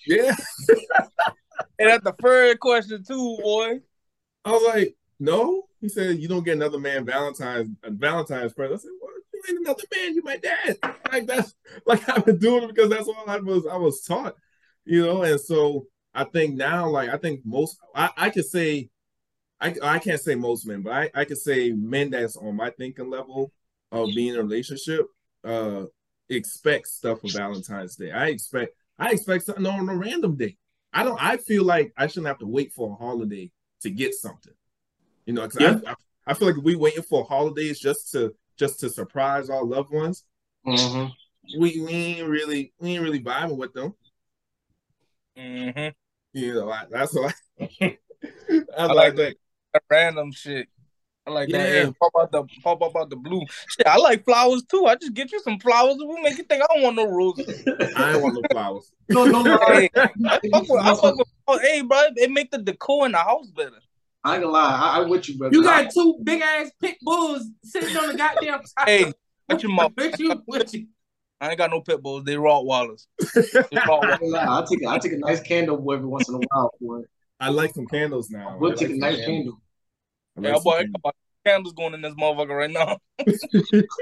Yeah. 0.07 0.35
And 1.79 1.89
at 1.89 2.05
the 2.05 2.13
third 2.13 2.61
question 2.61 3.03
too, 3.05 3.39
boy. 3.43 3.81
I 4.45 4.53
was 4.53 4.75
like, 4.75 4.97
"No." 5.19 5.65
He 5.81 5.89
said, 5.89 6.19
"You 6.19 6.29
don't 6.29 6.45
get 6.45 6.57
another 6.57 6.79
man 6.79 7.05
Valentine's 7.05 7.71
uh, 7.83 7.91
Valentine's 7.91 8.53
present." 8.53 8.81
I 8.81 8.83
said, 8.83 8.91
"What? 8.99 9.13
You 9.33 9.43
ain't 9.49 9.67
another 9.67 9.85
man. 9.95 10.15
You 10.15 10.23
my 10.23 10.37
dad." 10.37 10.79
Like 11.11 11.27
that's 11.27 11.55
like 11.87 12.09
I've 12.09 12.25
been 12.25 12.39
doing 12.39 12.65
it 12.65 12.75
because 12.75 12.91
that's 12.91 13.09
all 13.09 13.25
I 13.27 13.39
was 13.39 13.67
I 13.67 13.77
was 13.77 14.03
taught, 14.03 14.35
you 14.85 15.05
know. 15.05 15.23
And 15.23 15.41
so 15.41 15.87
I 16.15 16.25
think 16.25 16.57
now, 16.57 16.89
like 16.89 17.09
I 17.09 17.17
think 17.17 17.41
most 17.45 17.79
I 17.95 18.11
I 18.17 18.31
could 18.31 18.47
say, 18.47 18.91
I 19.61 19.75
I 19.83 19.99
can't 19.99 20.21
say 20.21 20.35
most 20.35 20.67
men, 20.67 20.83
but 20.83 20.93
I 20.93 21.11
I 21.15 21.25
could 21.25 21.39
say 21.39 21.73
men 21.73 22.11
that's 22.11 22.37
on 22.37 22.57
my 22.57 22.71
thinking 22.71 23.11
level 23.11 23.53
of 23.93 24.09
being 24.15 24.35
in 24.35 24.41
a 24.41 24.43
relationship, 24.43 25.07
uh, 25.45 25.85
expect 26.29 26.87
stuff 26.87 27.21
for 27.21 27.29
Valentine's 27.29 27.97
Day. 27.97 28.13
I 28.13 28.27
expect 28.27 28.75
I 28.99 29.13
expect 29.13 29.45
something 29.45 29.67
on 29.67 29.89
a 29.89 29.97
random 29.97 30.37
day. 30.37 30.57
I 30.93 31.03
don't. 31.05 31.23
I 31.23 31.37
feel 31.37 31.65
like 31.65 31.93
I 31.97 32.07
shouldn't 32.07 32.27
have 32.27 32.39
to 32.39 32.47
wait 32.47 32.73
for 32.73 32.91
a 32.93 32.95
holiday 32.95 33.51
to 33.83 33.91
get 33.91 34.15
something. 34.15 34.53
You 35.27 35.35
know, 35.35 35.43
'cause 35.49 35.61
Yeah. 35.61 35.81
I, 35.87 35.93
I 35.93 35.95
I 36.27 36.35
feel 36.35 36.49
like 36.49 36.59
if 36.59 36.65
we 36.65 36.77
waiting 36.77 37.03
for 37.03 37.25
holidays 37.25 37.79
just 37.81 38.13
to 38.13 38.35
just 38.57 38.81
to 38.81 38.91
surprise 38.91 39.49
our 39.51 39.65
loved 39.65 39.91
ones, 39.93 40.25
Mhm. 40.67 41.13
we, 41.57 41.81
we 41.81 41.91
ain't 41.93 42.29
really 42.29 42.73
we 42.79 42.91
ain't 42.91 43.03
really 43.03 43.23
vibing 43.23 43.57
with 43.57 43.73
them. 43.73 43.95
Mm-hmm. 45.37 45.89
You 46.33 46.55
know, 46.55 46.71
I, 46.71 46.85
that's 46.91 47.15
what 47.15 47.35
I 47.61 47.65
I, 48.51 48.65
I 48.77 48.87
like 48.87 48.97
like 48.97 49.17
that. 49.17 49.37
That 49.73 49.83
random 49.91 50.33
shit. 50.33 50.69
I 51.27 51.31
like 51.31 51.49
that. 51.51 51.59
Yeah. 51.61 51.85
Hey, 51.85 51.93
pop 52.01 52.13
out 52.19 52.33
the 52.33 52.45
pop 52.63 52.83
up 52.83 52.97
out 52.97 53.11
the 53.11 53.17
blue. 53.17 53.45
Shit, 53.69 53.87
I 53.87 53.99
like 53.99 54.25
flowers 54.25 54.63
too. 54.65 54.87
I 54.87 54.97
just 54.97 55.15
get 55.15 55.31
you 55.33 55.41
some 55.41 55.59
flowers 55.59 55.97
and 55.97 56.09
we 56.09 56.21
make 56.23 56.39
you 56.39 56.45
think 56.45 56.63
I 56.63 56.67
don't 56.75 56.83
want 56.83 56.97
no 56.97 57.07
roses. 57.07 57.65
I 57.97 58.13
ain't 58.13 58.23
want 58.23 58.35
no 58.35 58.43
flowers. 58.51 58.91
no, 59.09 59.25
no, 59.25 59.43
no. 59.43 59.59
Hey, 59.67 59.91
I 59.97 60.41
fuck 60.51 60.69
with, 60.69 60.83
I 60.83 60.95
fuck 61.01 61.17
with, 61.17 61.29
oh, 61.47 61.59
hey, 61.59 61.83
bro, 61.83 62.01
it 62.17 62.31
make 62.31 62.51
the 62.51 62.59
decor 62.59 63.07
in 63.07 63.13
the 63.13 63.19
house 63.19 63.51
better. 63.51 63.81
I 64.25 64.35
ain't 64.35 64.43
gonna 64.43 64.53
lie. 64.53 64.75
I, 64.75 64.99
I 64.99 65.01
with 65.01 65.29
you, 65.29 65.39
brother. 65.39 65.55
You 65.55 65.63
got 65.63 65.91
two 65.93 66.19
big 66.23 66.41
ass 66.41 66.71
pit 66.81 66.97
bulls 67.03 67.47
sitting 67.65 67.97
on 67.97 68.09
the 68.09 68.15
goddamn 68.15 68.61
side. 68.79 68.89
Hey, 68.89 69.13
Watch 69.51 69.63
your 69.65 69.73
mouth. 69.73 69.93
What 69.97 70.19
you, 70.19 70.43
what 70.47 70.73
you, 70.73 70.87
I 71.41 71.49
ain't 71.49 71.59
got 71.59 71.71
no 71.71 71.81
pit 71.81 72.01
bulls. 72.01 72.25
They 72.25 72.35
Rottweilers. 72.35 73.07
They 73.19 73.33
I 73.73 73.87
Rottweilers. 73.87 74.23
ain't. 74.23 74.35
I 74.35 74.65
take 74.69 74.83
a, 74.83 74.89
I 74.89 74.99
take 74.99 75.13
a 75.13 75.19
nice 75.19 75.41
candle 75.41 75.93
every 75.93 76.07
once 76.07 76.29
in 76.29 76.37
a 76.37 76.39
while 76.39 76.71
for 76.81 77.01
it. 77.01 77.07
I 77.41 77.49
like 77.49 77.75
some 77.75 77.87
candles 77.87 78.31
now. 78.31 78.57
We'll 78.59 78.73
I 78.73 78.75
take 78.77 78.91
a 78.91 78.95
nice 78.95 79.17
some 79.17 79.35
candle. 79.35 79.61
I 80.45 80.49
Yeah, 80.49 80.55
like 80.55 80.65
boy, 80.65 80.73
I 80.73 80.83
some 80.83 80.93
got 80.93 81.01
my 81.05 81.11
candles 81.45 81.75
going 81.75 81.95
in 81.95 82.03
this 82.03 82.15
motherfucker 82.15 82.57
right 82.57 82.71
now. 82.71 82.99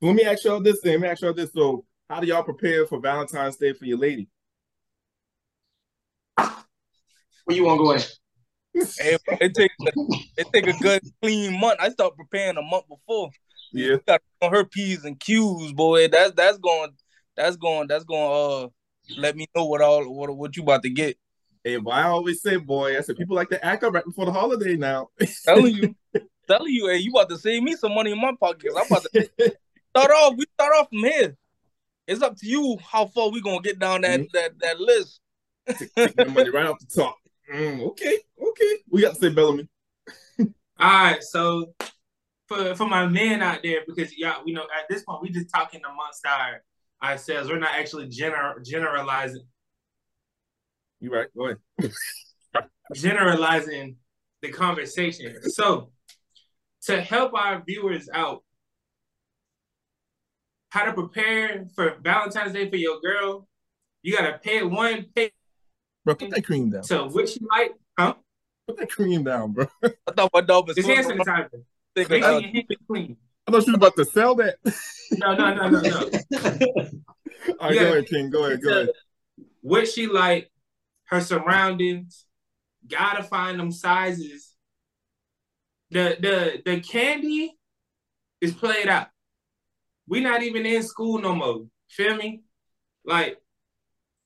Let 0.00 0.14
me 0.14 0.22
ask 0.24 0.44
y'all 0.44 0.60
this. 0.60 0.80
Then. 0.80 0.92
Let 0.92 1.00
me 1.00 1.08
ask 1.08 1.22
y'all 1.22 1.34
this. 1.34 1.52
So, 1.52 1.84
how 2.08 2.20
do 2.20 2.26
y'all 2.26 2.44
prepare 2.44 2.86
for 2.86 3.00
Valentine's 3.00 3.56
Day 3.56 3.72
for 3.72 3.84
your 3.84 3.98
lady? 3.98 4.28
Where 6.36 7.56
you 7.56 7.64
want 7.64 7.78
to 7.78 7.84
go 7.84 7.92
in? 7.92 8.00
Hey, 8.98 9.16
it 9.40 9.54
take 9.54 9.72
it 10.36 10.46
take 10.52 10.66
a 10.66 10.72
good 10.74 11.02
clean 11.20 11.58
month. 11.58 11.80
I 11.80 11.88
start 11.88 12.16
preparing 12.16 12.56
a 12.56 12.62
month 12.62 12.84
before. 12.88 13.30
Yeah. 13.72 13.96
got 14.06 14.22
on 14.40 14.52
her 14.52 14.64
p's 14.64 15.04
and 15.04 15.18
q's, 15.18 15.72
boy. 15.72 16.08
That's 16.08 16.32
that's 16.32 16.58
going 16.58 16.90
that's 17.36 17.56
going 17.56 17.88
that's 17.88 18.04
going 18.04 18.66
uh 18.66 18.68
let 19.18 19.36
me 19.36 19.46
know 19.56 19.64
what 19.64 19.80
all 19.80 20.04
what 20.14 20.34
what 20.36 20.56
you 20.56 20.62
about 20.62 20.82
to 20.82 20.90
get. 20.90 21.16
Hey, 21.68 21.76
why 21.76 22.00
I 22.00 22.04
always 22.04 22.40
say, 22.40 22.56
boy, 22.56 22.96
I 22.96 23.02
said 23.02 23.18
people 23.18 23.36
like 23.36 23.50
to 23.50 23.62
act 23.62 23.84
up 23.84 23.92
right 23.92 24.02
before 24.02 24.24
the 24.24 24.32
holiday 24.32 24.74
now. 24.74 25.08
Telling 25.44 25.74
you, 25.74 25.94
telling 26.48 26.72
you, 26.72 26.88
hey, 26.88 26.96
you 26.96 27.10
about 27.10 27.28
to 27.28 27.36
save 27.36 27.62
me 27.62 27.76
some 27.76 27.94
money 27.94 28.10
in 28.10 28.18
my 28.18 28.32
pocket. 28.40 28.62
'cause 28.62 28.74
I'm 28.74 28.86
about 28.86 29.02
to 29.02 29.54
start 29.90 30.10
off. 30.10 30.34
We 30.38 30.46
start 30.54 30.72
off 30.78 30.88
from 30.88 31.00
here. 31.00 31.36
It's 32.06 32.22
up 32.22 32.38
to 32.38 32.46
you 32.46 32.78
how 32.82 33.04
far 33.04 33.28
we 33.28 33.42
gonna 33.42 33.60
get 33.60 33.78
down 33.78 34.00
that 34.00 34.22
that 34.32 34.58
that 34.60 34.80
list. 34.80 35.20
Take 35.66 36.16
the 36.16 36.24
money 36.30 36.48
right 36.48 36.64
off 36.64 36.78
the 36.78 36.86
top. 36.86 37.18
Mm, 37.52 37.82
okay, 37.88 38.16
okay. 38.42 38.74
We 38.88 39.02
got 39.02 39.12
to 39.16 39.20
say 39.20 39.28
Bellamy. 39.28 39.68
all 40.38 40.48
right, 40.78 41.22
so 41.22 41.74
for 42.46 42.74
for 42.76 42.86
my 42.86 43.06
men 43.06 43.42
out 43.42 43.62
there, 43.62 43.82
because 43.86 44.16
y'all, 44.16 44.42
we 44.42 44.52
know 44.52 44.62
at 44.62 44.88
this 44.88 45.02
point 45.02 45.20
we 45.20 45.28
just 45.28 45.50
talking 45.54 45.82
amongst 45.84 46.24
our 46.24 46.62
ourselves. 47.02 47.50
We're 47.50 47.58
not 47.58 47.74
actually 47.74 48.08
gener- 48.08 48.64
generalizing 48.64 49.42
You 51.00 51.12
right? 51.12 51.26
Go 51.36 51.46
ahead. 51.80 51.92
generalizing 52.94 53.96
the 54.42 54.50
conversation. 54.50 55.34
So, 55.50 55.90
to 56.82 57.00
help 57.00 57.34
our 57.34 57.62
viewers 57.66 58.08
out, 58.12 58.42
how 60.70 60.84
to 60.84 60.92
prepare 60.92 61.66
for 61.74 61.96
Valentine's 62.02 62.52
Day 62.52 62.68
for 62.68 62.76
your 62.76 63.00
girl, 63.00 63.48
you 64.02 64.16
gotta 64.16 64.38
pay 64.38 64.62
one 64.62 65.06
pay 65.14 65.30
Bro, 66.04 66.16
put 66.16 66.30
that 66.30 66.44
cream 66.44 66.70
down. 66.70 66.82
to 66.84 67.04
what 67.04 67.34
you 67.36 67.46
like, 67.50 67.72
huh? 67.98 68.14
Put 68.66 68.78
that 68.78 68.90
cream 68.90 69.24
down, 69.24 69.52
bro. 69.52 69.66
I 69.84 69.90
thought 70.16 70.30
my 70.32 70.40
dog 70.40 70.68
was 70.68 70.76
Just 70.76 70.88
hand 70.88 71.04
swimming 71.04 71.26
around 71.26 71.44
sanitizer. 71.50 71.62
thinking, 71.94 72.10
Make 72.14 72.22
sure 72.24 72.32
your 72.40 72.42
hands 72.50 72.66
clean. 72.86 73.16
I 73.46 73.50
thought 73.50 73.66
you 73.66 73.72
was 73.72 73.76
about 73.76 73.96
to 73.96 74.04
sell 74.04 74.34
that. 74.36 74.56
No, 75.12 75.34
no, 75.34 75.54
no, 75.54 75.68
no, 75.68 75.80
no. 75.80 76.10
All 77.60 77.68
right, 77.68 77.74
Yeah. 77.74 77.82
go 77.82 77.92
ahead, 77.92 78.06
King. 78.06 78.30
Go 78.30 78.44
ahead, 78.44 78.62
go 78.62 78.70
ahead. 78.70 78.88
What 79.62 79.88
she 79.88 80.06
like, 80.06 80.50
her 81.08 81.20
surroundings, 81.20 82.26
gotta 82.86 83.22
find 83.22 83.58
them 83.58 83.72
sizes. 83.72 84.54
The 85.90 86.16
the 86.20 86.62
the 86.64 86.80
candy 86.80 87.56
is 88.40 88.52
played 88.52 88.88
out. 88.88 89.08
We 90.06 90.20
not 90.20 90.42
even 90.42 90.66
in 90.66 90.82
school 90.82 91.18
no 91.18 91.34
more. 91.34 91.66
Feel 91.88 92.16
me? 92.16 92.42
Like 93.04 93.38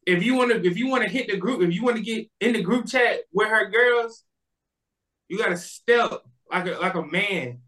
if 0.06 0.22
you 0.22 0.34
wanna 0.34 0.54
if 0.54 0.76
you 0.76 0.88
wanna 0.88 1.08
hit 1.08 1.28
the 1.28 1.36
group, 1.36 1.62
if 1.62 1.72
you 1.72 1.84
wanna 1.84 2.00
get 2.00 2.28
in 2.40 2.52
the 2.52 2.62
group 2.62 2.86
chat 2.86 3.20
with 3.32 3.48
her 3.48 3.70
girls, 3.70 4.24
you 5.28 5.38
gotta 5.38 5.56
step 5.56 6.22
like 6.50 6.66
a 6.66 6.72
like 6.72 6.94
a 6.94 7.02
man. 7.02 7.58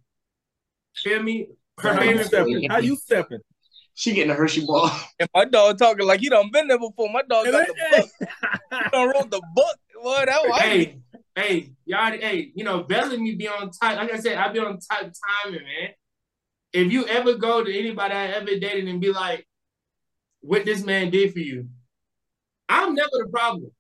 Feel 0.97 1.23
me? 1.23 1.49
Her 1.79 1.95
How 1.95 2.03
you 2.03 2.25
stepping? 2.25 2.71
How 2.71 2.79
you 2.79 2.97
stepping? 2.97 3.41
She 3.95 4.13
getting 4.13 4.31
a 4.31 4.35
Hershey 4.35 4.67
ball. 4.67 4.91
and 5.21 5.29
my 5.35 5.45
dog 5.45 5.79
talking 5.79 6.07
like 6.07 6.21
he 6.21 6.29
done 6.29 6.51
been 6.53 6.69
there 6.69 6.79
before. 6.79 7.09
My 7.11 7.23
dog 7.23 7.47
got 7.51 7.67
the 7.67 7.75
book. 7.91 8.09
He 8.71 8.91
done 8.93 9.09
wrote 9.09 9.31
the 9.31 9.43
book. 9.55 9.77
Boy, 10.03 10.25
that 10.27 10.41
was 10.43 10.61
hey, 10.61 10.99
hey, 11.35 11.71
y'all, 11.87 12.11
hey, 12.11 12.51
you 12.55 12.65
know, 12.65 12.83
Bellamy 12.83 13.37
be 13.37 13.49
on 13.49 13.71
time. 13.71 13.97
Like 13.97 14.13
I 14.13 14.19
said, 14.19 14.37
I 14.37 14.53
be 14.53 14.59
on 14.59 14.79
type 14.79 15.13
timing, 15.45 15.63
man. 15.63 15.91
If 16.73 16.93
you 16.93 17.07
ever 17.07 17.35
go 17.35 17.65
to 17.65 17.79
anybody 17.79 18.13
I 18.13 18.27
ever 18.27 18.47
dated 18.47 18.89
and 18.89 19.01
be 19.01 19.13
like, 19.13 19.47
what 20.41 20.65
this 20.65 20.85
man 20.85 21.11
did 21.11 21.33
for 21.33 21.39
you, 21.39 21.69
I'm 22.69 22.95
never 22.95 23.11
the 23.13 23.29
problem. 23.33 23.71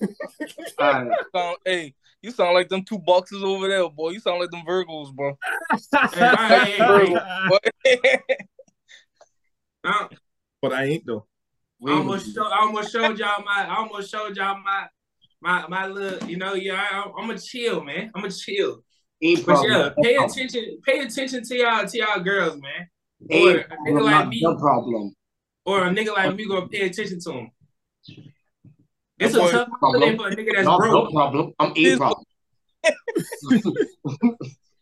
All 0.78 0.92
right. 0.92 1.12
sound, 1.34 1.56
hey, 1.64 1.94
you 2.22 2.30
sound 2.30 2.54
like 2.54 2.68
them 2.68 2.84
two 2.84 2.98
boxes 2.98 3.44
over 3.44 3.68
there, 3.68 3.88
boy. 3.88 4.10
You 4.10 4.20
sound 4.20 4.40
like 4.40 4.50
them 4.50 4.62
Virgos, 4.66 5.14
bro. 5.14 5.38
Hey, 6.12 6.34
hey, 6.36 6.76
hey, 6.78 7.00
hey. 7.04 7.06
Boy. 7.48 7.58
I, 9.84 10.08
but 10.62 10.72
I 10.72 10.84
ain't 10.84 11.06
though. 11.06 11.26
I 11.86 11.92
almost 11.92 12.34
show, 12.34 12.44
I 12.46 12.58
almost 12.60 12.92
showed 12.92 13.18
y'all 13.18 13.42
my, 13.44 13.66
I 13.66 13.76
almost 13.76 14.10
showed 14.10 14.36
y'all 14.36 14.58
my, 14.62 14.86
my, 15.40 15.66
my 15.68 15.86
little, 15.86 16.28
you 16.28 16.36
know, 16.36 16.54
yeah, 16.54 16.74
I, 16.90 17.10
I'm 17.18 17.30
a 17.30 17.38
chill, 17.38 17.82
man. 17.82 18.10
I'm 18.14 18.24
a 18.24 18.30
chill. 18.30 18.82
Ain't 19.22 19.44
But 19.46 19.54
problem. 19.54 19.72
yeah, 19.72 19.90
pay 20.02 20.16
attention, 20.16 20.78
pay 20.84 20.98
attention 21.00 21.42
to 21.44 21.56
y'all, 21.56 21.86
to 21.86 21.98
y'all 21.98 22.20
girls, 22.20 22.60
man. 22.60 22.88
Or 23.30 23.36
Ain't 23.36 23.60
a 23.60 23.62
nigga 23.62 23.68
problem, 23.84 24.04
like 24.04 24.28
me, 24.28 24.40
the 24.42 24.56
problem. 24.58 25.14
or 25.64 25.84
a 25.86 25.90
nigga 25.90 26.14
like 26.14 26.36
me 26.36 26.46
gonna 26.48 26.68
pay 26.68 26.80
attention 26.82 27.20
to 27.20 27.32
him. 27.32 27.50
It's 29.18 29.34
That 29.34 29.34
a 29.34 29.38
boy- 29.44 29.50
tough 29.50 29.68
holiday 29.80 30.16
for 30.16 30.28
a 30.28 30.36
nigga 30.36 30.52
that's 30.54 30.64
Not 30.66 30.80
no 30.80 30.90
broke. 30.90 31.12
problem. 31.12 31.52
I'm 31.58 31.70
a 31.70 31.74
This- 31.74 31.98
problem. 31.98 32.24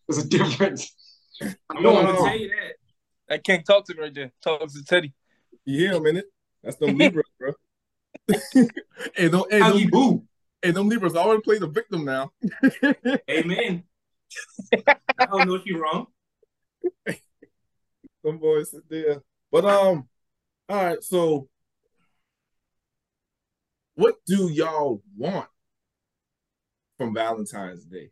There's 0.09 0.25
a 0.25 0.29
difference. 0.29 0.93
I'm 1.43 1.83
No, 1.83 1.93
gonna 1.95 2.13
no. 2.13 2.25
tell 2.25 2.37
you 2.39 2.49
that. 2.49 2.75
That 3.29 3.45
King 3.45 3.63
Toxic 3.63 3.99
right 3.99 4.15
there. 4.15 4.33
Toxic 4.43 4.85
Teddy. 4.87 5.13
You 5.65 5.79
hear 5.79 5.95
him 5.95 6.07
in 6.07 6.17
it? 6.19 6.27
That's 6.63 6.77
them 6.77 6.97
Libras, 6.99 7.27
bro. 7.39 7.53
hey, 9.15 9.29
don't, 9.29 9.51
hey, 9.53 9.61
Huggy 9.61 9.83
them, 9.83 9.91
boo. 9.91 10.25
hey, 10.63 10.71
them 10.71 10.89
Libras 10.89 11.15
always 11.15 11.41
play 11.43 11.59
the 11.59 11.69
victim 11.69 12.05
now. 12.05 12.33
Amen. 13.31 13.85
I 15.19 15.27
don't 15.27 15.49
know 15.49 15.55
if 15.55 15.67
you're 15.67 15.81
wrong. 15.81 16.07
Some 18.25 18.39
boys 18.39 18.75
there. 18.89 19.23
But 19.51 19.65
um, 19.65 20.09
all 20.69 20.85
right, 20.85 21.03
so 21.03 21.49
what 23.95 24.17
do 24.27 24.49
y'all 24.49 25.03
want 25.17 25.49
from 26.99 27.15
Valentine's 27.15 27.85
Day? 27.85 28.11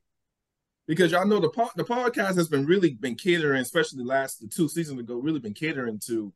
Because 0.86 1.10
y'all 1.10 1.26
know 1.26 1.40
the 1.40 1.48
po- 1.50 1.70
the 1.74 1.84
podcast 1.84 2.36
has 2.36 2.48
been 2.48 2.64
really 2.64 2.94
been 2.94 3.16
catering, 3.16 3.60
especially 3.60 3.98
the 3.98 4.08
last 4.08 4.40
the 4.40 4.46
two 4.46 4.68
seasons 4.68 5.00
ago, 5.00 5.16
really 5.16 5.40
been 5.40 5.54
catering 5.54 5.98
to 6.06 6.32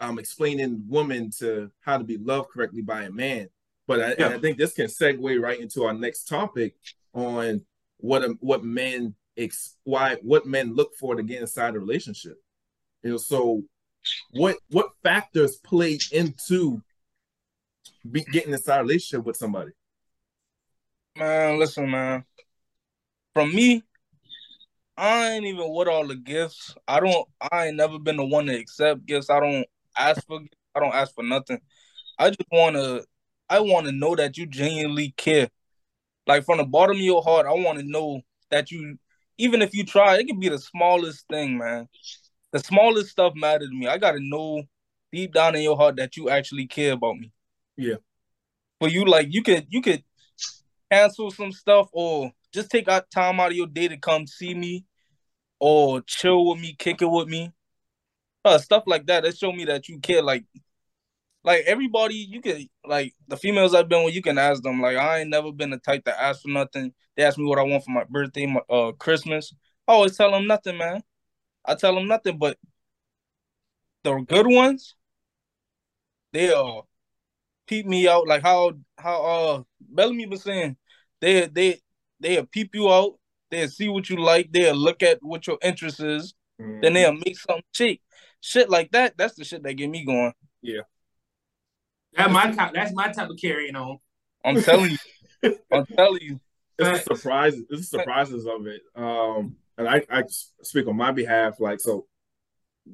um 0.00 0.18
explaining 0.18 0.82
women 0.88 1.30
to 1.38 1.70
how 1.80 1.98
to 1.98 2.04
be 2.04 2.16
loved 2.16 2.50
correctly 2.50 2.82
by 2.82 3.02
a 3.02 3.10
man. 3.10 3.48
But 3.86 4.00
I, 4.00 4.14
Yeah. 4.18 4.28
I 4.28 4.38
think 4.38 4.56
this 4.56 4.72
can 4.72 4.86
segue 4.86 5.40
right 5.40 5.60
into 5.60 5.84
our 5.84 5.92
next 5.92 6.24
topic 6.24 6.74
on 7.12 7.64
what 7.98 8.22
a, 8.24 8.28
what 8.40 8.64
men 8.64 9.14
ex 9.36 9.76
why 9.84 10.16
what 10.22 10.46
men 10.46 10.74
look 10.74 10.94
for 10.96 11.14
to 11.14 11.22
get 11.22 11.40
inside 11.40 11.74
a 11.74 11.78
relationship. 11.78 12.38
You 13.02 13.10
know, 13.12 13.16
so 13.18 13.62
what 14.32 14.56
what 14.70 14.90
factors 15.02 15.56
play 15.56 15.98
into 16.10 16.82
be, 18.10 18.22
getting 18.24 18.52
inside 18.52 18.80
a 18.80 18.82
relationship 18.82 19.26
with 19.26 19.36
somebody? 19.36 19.72
Man, 21.16 21.58
listen, 21.58 21.90
man. 21.90 22.24
From 23.34 23.54
me, 23.54 23.82
I 24.96 25.30
ain't 25.32 25.46
even 25.46 25.72
with 25.72 25.88
all 25.88 26.06
the 26.06 26.16
gifts. 26.16 26.74
I 26.86 27.00
don't. 27.00 27.26
I 27.50 27.66
ain't 27.66 27.76
never 27.76 27.98
been 27.98 28.16
the 28.16 28.24
one 28.24 28.46
to 28.46 28.54
accept 28.54 29.06
gifts. 29.06 29.30
I 29.30 29.40
don't 29.40 29.66
ask 29.96 30.26
for. 30.26 30.40
I 30.74 30.80
don't 30.80 30.94
ask 30.94 31.14
for 31.14 31.24
nothing. 31.24 31.60
I 32.18 32.30
just 32.30 32.48
wanna. 32.50 33.00
I 33.48 33.60
want 33.60 33.86
to 33.86 33.92
know 33.92 34.14
that 34.16 34.36
you 34.36 34.46
genuinely 34.46 35.14
care. 35.16 35.48
Like 36.26 36.44
from 36.44 36.58
the 36.58 36.64
bottom 36.64 36.96
of 36.96 37.02
your 37.02 37.22
heart, 37.22 37.46
I 37.46 37.52
want 37.52 37.78
to 37.78 37.84
know 37.84 38.20
that 38.50 38.70
you. 38.70 38.98
Even 39.38 39.62
if 39.62 39.74
you 39.74 39.84
try, 39.84 40.18
it 40.18 40.26
can 40.26 40.38
be 40.38 40.50
the 40.50 40.58
smallest 40.58 41.26
thing, 41.28 41.58
man. 41.58 41.88
The 42.52 42.58
smallest 42.58 43.10
stuff 43.10 43.32
matters 43.34 43.70
to 43.70 43.74
me. 43.74 43.88
I 43.88 43.96
gotta 43.96 44.20
know 44.20 44.62
deep 45.10 45.32
down 45.32 45.54
in 45.54 45.62
your 45.62 45.76
heart 45.76 45.96
that 45.96 46.16
you 46.16 46.28
actually 46.28 46.66
care 46.66 46.92
about 46.92 47.16
me. 47.16 47.32
Yeah. 47.76 47.96
But 48.78 48.92
you 48.92 49.06
like 49.06 49.28
you 49.30 49.42
could 49.42 49.66
you 49.70 49.80
could 49.80 50.04
cancel 50.90 51.30
some 51.30 51.50
stuff 51.50 51.88
or 51.92 52.30
just 52.52 52.70
take 52.70 52.88
out 52.88 53.10
time 53.10 53.40
out 53.40 53.50
of 53.50 53.56
your 53.56 53.66
day 53.66 53.88
to 53.88 53.96
come 53.96 54.26
see 54.26 54.54
me 54.54 54.84
or 55.58 56.00
chill 56.02 56.46
with 56.46 56.60
me, 56.60 56.74
kick 56.78 57.02
it 57.02 57.10
with 57.10 57.28
me. 57.28 57.52
Uh, 58.44 58.58
stuff 58.58 58.84
like 58.86 59.06
that. 59.06 59.22
That 59.22 59.36
show 59.36 59.52
me 59.52 59.64
that 59.66 59.88
you 59.88 60.00
care. 60.00 60.22
Like 60.22 60.44
like 61.44 61.64
everybody, 61.66 62.14
you 62.14 62.40
can 62.40 62.68
like 62.86 63.14
the 63.28 63.36
females 63.36 63.74
I've 63.74 63.88
been 63.88 64.04
with, 64.04 64.14
you 64.14 64.22
can 64.22 64.38
ask 64.38 64.62
them. 64.62 64.80
Like 64.80 64.96
I 64.96 65.20
ain't 65.20 65.30
never 65.30 65.52
been 65.52 65.70
the 65.70 65.78
type 65.78 66.04
to 66.04 66.20
ask 66.20 66.42
for 66.42 66.48
nothing. 66.48 66.92
They 67.16 67.24
ask 67.24 67.38
me 67.38 67.44
what 67.44 67.58
I 67.58 67.62
want 67.62 67.84
for 67.84 67.90
my 67.90 68.04
birthday, 68.04 68.46
my 68.46 68.60
uh 68.68 68.92
Christmas. 68.92 69.54
I 69.86 69.92
always 69.92 70.16
tell 70.16 70.30
them 70.32 70.46
nothing, 70.46 70.78
man. 70.78 71.02
I 71.64 71.74
tell 71.74 71.94
them 71.94 72.08
nothing, 72.08 72.38
but 72.38 72.58
the 74.04 74.20
good 74.20 74.46
ones, 74.46 74.96
they 76.32 76.52
uh 76.52 76.80
peep 77.66 77.86
me 77.86 78.08
out 78.08 78.26
like 78.26 78.42
how 78.42 78.72
how 78.98 79.22
uh 79.22 79.62
Bellamy 79.80 80.26
was 80.26 80.42
saying. 80.42 80.76
They 81.20 81.46
they 81.46 81.81
they'll 82.22 82.46
peep 82.46 82.74
you 82.74 82.90
out. 82.90 83.18
They'll 83.50 83.68
see 83.68 83.88
what 83.88 84.08
you 84.08 84.16
like. 84.16 84.50
They'll 84.50 84.74
look 84.74 85.02
at 85.02 85.18
what 85.22 85.46
your 85.46 85.58
interest 85.62 86.00
is. 86.00 86.34
Mm-hmm. 86.60 86.80
Then 86.80 86.92
they'll 86.94 87.12
make 87.12 87.38
something 87.38 87.64
cheap. 87.72 88.00
Shit 88.40 88.70
like 88.70 88.90
that. 88.92 89.16
That's 89.16 89.34
the 89.34 89.44
shit 89.44 89.62
that 89.62 89.74
get 89.74 89.90
me 89.90 90.04
going. 90.04 90.32
Yeah. 90.62 90.82
That's 92.14 92.32
my 92.32 92.50
type. 92.50 92.74
That's 92.74 92.92
my 92.94 93.12
type 93.12 93.28
of 93.28 93.36
carrying 93.40 93.76
on. 93.76 93.98
I'm 94.44 94.62
telling 94.62 94.92
you. 95.42 95.58
I'm 95.72 95.86
telling 95.86 96.20
you. 96.22 96.40
It's 96.78 97.04
the 97.04 97.14
surprises. 97.16 97.64
It's 97.70 97.90
the 97.90 97.98
surprises 97.98 98.46
of 98.46 98.66
it. 98.66 98.82
Um, 98.96 99.56
and 99.78 99.88
I, 99.88 100.02
I 100.10 100.24
speak 100.62 100.86
on 100.88 100.96
my 100.96 101.12
behalf. 101.12 101.60
Like 101.60 101.80
so, 101.80 102.06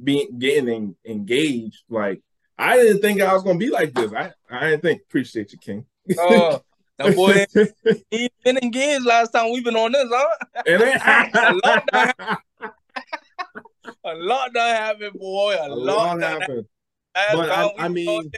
being 0.02 0.38
getting 0.38 0.97
engaged. 1.04 1.82
Like 1.88 2.23
I 2.58 2.76
didn't 2.76 3.00
think 3.00 3.20
I 3.20 3.32
was 3.32 3.42
gonna 3.42 3.58
be 3.58 3.70
like 3.70 3.92
this. 3.94 4.12
I 4.12 4.32
I 4.50 4.70
didn't 4.70 4.82
think. 4.82 5.02
Appreciate 5.02 5.52
you, 5.52 5.58
King. 5.58 5.87
Oh, 6.18 6.61
that 6.99 7.14
boy, 7.14 7.47
he 8.11 8.31
been 8.45 8.59
engaged 8.59 9.05
last 9.05 9.31
time 9.31 9.52
we've 9.52 9.64
been 9.64 9.76
on 9.76 9.93
this, 9.93 10.09
huh? 10.11 10.37
a 10.67 11.55
lot 11.64 11.87
done, 11.87 12.12
a 14.05 14.14
lot 14.14 14.52
done 14.52 14.75
happened, 14.76 15.19
boy. 15.19 15.55
A, 15.55 15.69
a 15.69 15.75
lot, 15.75 16.19
lot 16.19 16.21
happened. 16.21 16.67
But 17.14 17.50
I, 17.50 17.73
I 17.78 17.88
mean, 17.88 18.31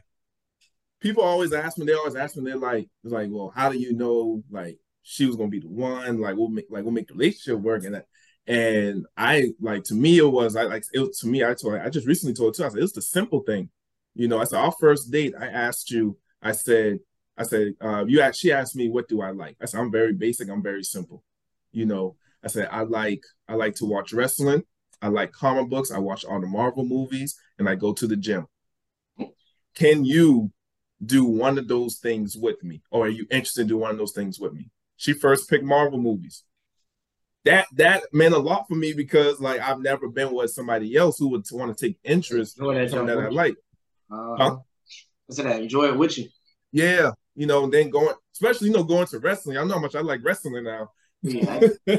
people 1.01 1.23
always 1.23 1.53
ask 1.53 1.79
me. 1.79 1.87
They 1.87 1.95
always 1.95 2.17
ask 2.17 2.37
me. 2.37 2.45
They're 2.45 2.59
like, 2.59 2.89
it's 3.03 3.13
like, 3.13 3.29
well, 3.31 3.53
how 3.55 3.71
do 3.71 3.79
you 3.79 3.95
know 3.95 4.43
like 4.51 4.79
she 5.03 5.27
was 5.27 5.37
gonna 5.37 5.49
be 5.49 5.61
the 5.61 5.69
one? 5.69 6.21
Like, 6.21 6.37
we'll 6.37 6.49
make 6.49 6.67
like 6.71 6.85
we'll 6.85 6.93
make 6.93 7.09
the 7.09 7.15
relationship 7.15 7.61
work 7.61 7.85
and 7.85 7.95
that. 7.95 8.07
And 8.47 9.07
I 9.17 9.53
like 9.61 9.85
to 9.85 9.95
me 9.95 10.19
it 10.19 10.25
was 10.25 10.57
I 10.57 10.65
like 10.65 10.85
it 10.93 10.99
was, 10.99 11.19
to 11.21 11.29
me 11.29 11.45
I 11.45 11.55
told 11.55 11.75
I 11.75 11.89
just 11.89 12.07
recently 12.07 12.35
told 12.35 12.55
too 12.55 12.65
I 12.65 12.69
said 12.69 12.83
it's 12.83 12.93
the 12.93 13.03
simple 13.03 13.41
thing, 13.41 13.71
you 14.15 14.29
know. 14.29 14.39
I 14.39 14.45
said 14.45 14.59
our 14.59 14.73
first 14.73 15.11
date 15.11 15.35
I 15.39 15.47
asked 15.47 15.91
you 15.91 16.19
I 16.43 16.53
said 16.53 17.01
I 17.41 17.45
said 17.45 17.73
uh, 17.81 18.05
you 18.07 18.21
asked 18.21 18.39
she 18.39 18.53
asked 18.53 18.77
me 18.77 18.91
what 18.91 19.09
do 19.09 19.23
I 19.23 19.31
like 19.31 19.57
I 19.63 19.65
said 19.65 19.81
I'm 19.81 19.91
very 19.91 20.13
basic 20.13 20.51
I'm 20.51 20.63
very 20.63 20.85
simple, 20.85 21.25
you 21.73 21.87
know. 21.87 22.17
I 22.45 22.49
said 22.49 22.69
I 22.71 22.83
like 22.83 23.23
I 23.49 23.55
like 23.55 23.75
to 23.77 23.87
watch 23.87 24.13
wrestling 24.13 24.63
I 25.01 25.09
like 25.09 25.33
comic 25.33 25.71
books 25.71 25.91
I 25.91 25.99
watch 25.99 26.25
all 26.25 26.41
the 26.41 26.47
Marvel 26.47 26.85
movies 26.85 27.41
and 27.59 27.69
I 27.69 27.75
go 27.75 27.95
to 27.95 28.07
the 28.07 28.17
gym. 28.17 28.47
Can 29.75 30.05
you 30.05 30.53
do 31.05 31.25
one 31.25 31.57
of 31.57 31.67
those 31.67 31.99
things 31.99 32.37
with 32.37 32.63
me, 32.63 32.83
or 32.91 33.07
are 33.07 33.09
you 33.09 33.27
interested 33.31 33.63
in 33.63 33.69
doing 33.69 33.81
one 33.81 33.93
of 33.93 33.99
those 33.99 34.13
things 34.13 34.39
with 34.39 34.53
me? 34.53 34.69
She 34.97 35.15
first 35.15 35.49
picked 35.49 35.65
Marvel 35.65 35.99
movies 35.99 36.45
that 37.45 37.67
that 37.73 38.03
meant 38.13 38.35
a 38.35 38.39
lot 38.39 38.67
for 38.69 38.75
me 38.75 38.93
because 38.93 39.41
like 39.41 39.61
I've 39.61 39.81
never 39.81 40.09
been 40.09 40.33
with 40.33 40.51
somebody 40.51 40.95
else 40.97 41.19
who 41.19 41.29
would 41.29 41.47
want 41.53 41.77
to 41.77 41.87
take 41.87 41.99
interest 42.05 42.59
in 42.59 42.89
something 42.89 43.07
that 43.07 43.19
I 43.19 43.29
like. 43.29 43.57
Uh, 44.11 44.37
huh? 44.37 44.57
I 45.31 45.35
said 45.35 45.47
I 45.47 45.55
enjoy 45.55 45.85
it 45.85 45.97
with 45.97 46.19
you. 46.19 46.29
Yeah, 46.73 47.13
you 47.35 47.47
know, 47.47 47.65
and 47.65 47.73
then 47.73 47.91
going, 47.91 48.15
especially 48.33 48.69
you 48.69 48.75
know, 48.75 48.85
going 48.85 49.07
to 49.07 49.19
wrestling. 49.19 49.57
I 49.57 49.65
know 49.65 49.75
how 49.75 49.81
much 49.81 49.95
I 49.95 50.01
like 50.01 50.25
wrestling 50.25 50.65
now. 50.65 50.91
Yeah. 51.23 51.61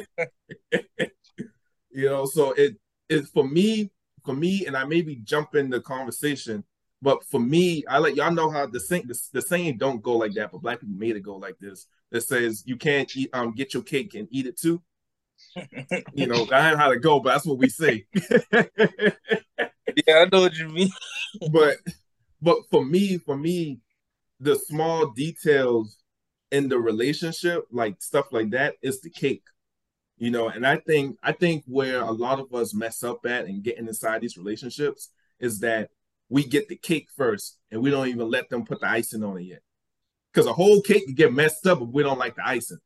you 1.91 2.09
know, 2.09 2.25
so 2.25 2.51
it 2.53 2.77
is 3.09 3.29
for 3.29 3.47
me, 3.47 3.91
for 4.23 4.33
me, 4.33 4.65
and 4.65 4.75
I 4.75 4.85
maybe 4.85 5.15
jump 5.15 5.55
in 5.55 5.69
the 5.69 5.81
conversation, 5.81 6.63
but 7.01 7.23
for 7.23 7.39
me, 7.39 7.83
I 7.87 7.99
let 7.99 8.15
y'all 8.15 8.31
know 8.31 8.49
how 8.49 8.65
the 8.65 8.79
saying 8.79 9.05
the, 9.07 9.19
the 9.33 9.41
saying 9.41 9.77
don't 9.77 10.01
go 10.01 10.17
like 10.17 10.33
that, 10.33 10.51
but 10.51 10.61
black 10.61 10.79
people 10.79 10.95
made 10.95 11.15
it 11.15 11.21
go 11.21 11.35
like 11.35 11.57
this. 11.59 11.87
That 12.11 12.21
says 12.21 12.63
you 12.65 12.75
can't 12.75 13.15
eat 13.15 13.29
um 13.33 13.53
get 13.53 13.73
your 13.73 13.83
cake 13.83 14.15
and 14.15 14.27
eat 14.31 14.45
it 14.45 14.59
too 14.59 14.81
you 16.13 16.27
know, 16.27 16.47
I 16.51 16.69
ain't 16.69 16.79
how 16.79 16.89
to 16.89 16.99
go, 16.99 17.19
but 17.19 17.33
that's 17.33 17.45
what 17.45 17.57
we 17.57 17.69
say. 17.69 18.05
yeah, 18.51 20.17
I 20.17 20.25
know 20.31 20.41
what 20.41 20.55
you 20.55 20.69
mean. 20.69 20.89
but 21.51 21.77
but 22.41 22.57
for 22.69 22.83
me, 22.83 23.17
for 23.17 23.37
me, 23.37 23.79
the 24.41 24.55
small 24.55 25.11
details 25.11 25.97
in 26.51 26.67
the 26.67 26.79
relationship, 26.79 27.65
like 27.71 28.01
stuff 28.01 28.25
like 28.31 28.49
that, 28.51 28.75
is 28.81 28.99
the 29.01 29.09
cake. 29.09 29.43
You 30.17 30.31
know, 30.31 30.49
and 30.49 30.67
I 30.67 30.77
think 30.77 31.17
I 31.23 31.31
think 31.31 31.63
where 31.65 32.01
a 32.01 32.11
lot 32.11 32.39
of 32.39 32.53
us 32.53 32.73
mess 32.73 33.03
up 33.03 33.25
at 33.25 33.45
and 33.45 33.63
getting 33.63 33.87
inside 33.87 34.21
these 34.21 34.37
relationships 34.37 35.09
is 35.39 35.59
that 35.61 35.89
we 36.29 36.43
get 36.43 36.67
the 36.67 36.75
cake 36.75 37.07
first 37.15 37.57
and 37.71 37.81
we 37.81 37.89
don't 37.89 38.07
even 38.07 38.29
let 38.29 38.49
them 38.49 38.65
put 38.65 38.81
the 38.81 38.89
icing 38.89 39.23
on 39.23 39.37
it 39.37 39.43
yet. 39.43 39.61
Because 40.31 40.47
a 40.47 40.53
whole 40.53 40.81
cake 40.81 41.05
can 41.05 41.15
get 41.15 41.33
messed 41.33 41.65
up 41.67 41.81
if 41.81 41.89
we 41.89 42.03
don't 42.03 42.19
like 42.19 42.35
the 42.35 42.47
icing. 42.47 42.77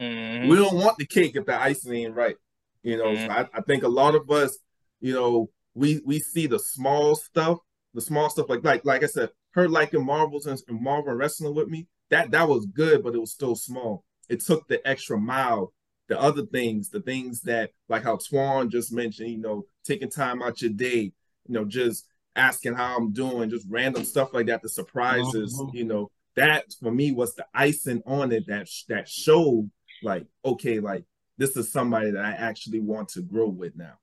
Mm-hmm. 0.00 0.48
We 0.48 0.56
don't 0.56 0.76
want 0.76 0.96
the 0.98 1.06
cake 1.06 1.34
if 1.34 1.46
the 1.46 1.60
icing 1.60 1.92
ain't 1.94 2.14
right. 2.14 2.36
You 2.82 2.96
know, 2.96 3.06
mm-hmm. 3.06 3.26
so 3.26 3.32
I, 3.32 3.58
I, 3.58 3.60
think 3.62 3.82
a 3.82 3.88
lot 3.88 4.14
of 4.14 4.30
us, 4.30 4.56
you 5.00 5.12
know, 5.12 5.50
we 5.74 6.00
we 6.06 6.20
see 6.20 6.46
the 6.46 6.58
small 6.58 7.16
stuff, 7.16 7.58
the 7.92 8.00
small 8.00 8.30
stuff 8.30 8.48
like 8.48 8.64
like 8.64 8.84
like 8.84 9.02
I 9.02 9.06
said, 9.06 9.30
her 9.52 9.68
liking 9.68 10.04
Marvels 10.04 10.46
and, 10.46 10.60
and 10.68 10.80
Marvel 10.80 11.14
wrestling 11.14 11.54
with 11.54 11.68
me. 11.68 11.86
That 12.10 12.30
that 12.30 12.48
was 12.48 12.66
good, 12.66 13.02
but 13.02 13.14
it 13.14 13.20
was 13.20 13.32
still 13.32 13.54
small. 13.54 14.04
It 14.28 14.40
took 14.40 14.66
the 14.68 14.86
extra 14.86 15.18
mile. 15.18 15.72
The 16.08 16.18
other 16.18 16.46
things, 16.46 16.88
the 16.88 17.00
things 17.00 17.42
that 17.42 17.70
like 17.88 18.02
how 18.02 18.16
Twan 18.16 18.70
just 18.70 18.92
mentioned, 18.92 19.30
you 19.30 19.38
know, 19.38 19.66
taking 19.84 20.10
time 20.10 20.42
out 20.42 20.62
your 20.62 20.70
day, 20.70 21.12
you 21.46 21.54
know, 21.54 21.66
just 21.66 22.06
asking 22.34 22.74
how 22.74 22.96
I'm 22.96 23.12
doing, 23.12 23.50
just 23.50 23.66
random 23.68 24.04
stuff 24.04 24.32
like 24.32 24.46
that, 24.46 24.62
the 24.62 24.70
surprises, 24.70 25.60
mm-hmm. 25.60 25.76
you 25.76 25.84
know, 25.84 26.10
that 26.38 26.72
for 26.80 26.92
me 26.92 27.10
was 27.10 27.34
the 27.34 27.44
icing 27.52 28.00
on 28.06 28.30
it 28.30 28.46
that 28.46 28.68
that 28.88 29.08
showed 29.08 29.68
like 30.02 30.24
okay 30.44 30.78
like 30.78 31.04
this 31.36 31.56
is 31.56 31.72
somebody 31.72 32.12
that 32.12 32.24
i 32.24 32.30
actually 32.30 32.78
want 32.78 33.08
to 33.08 33.22
grow 33.22 33.48
with 33.48 33.76
now 33.76 33.94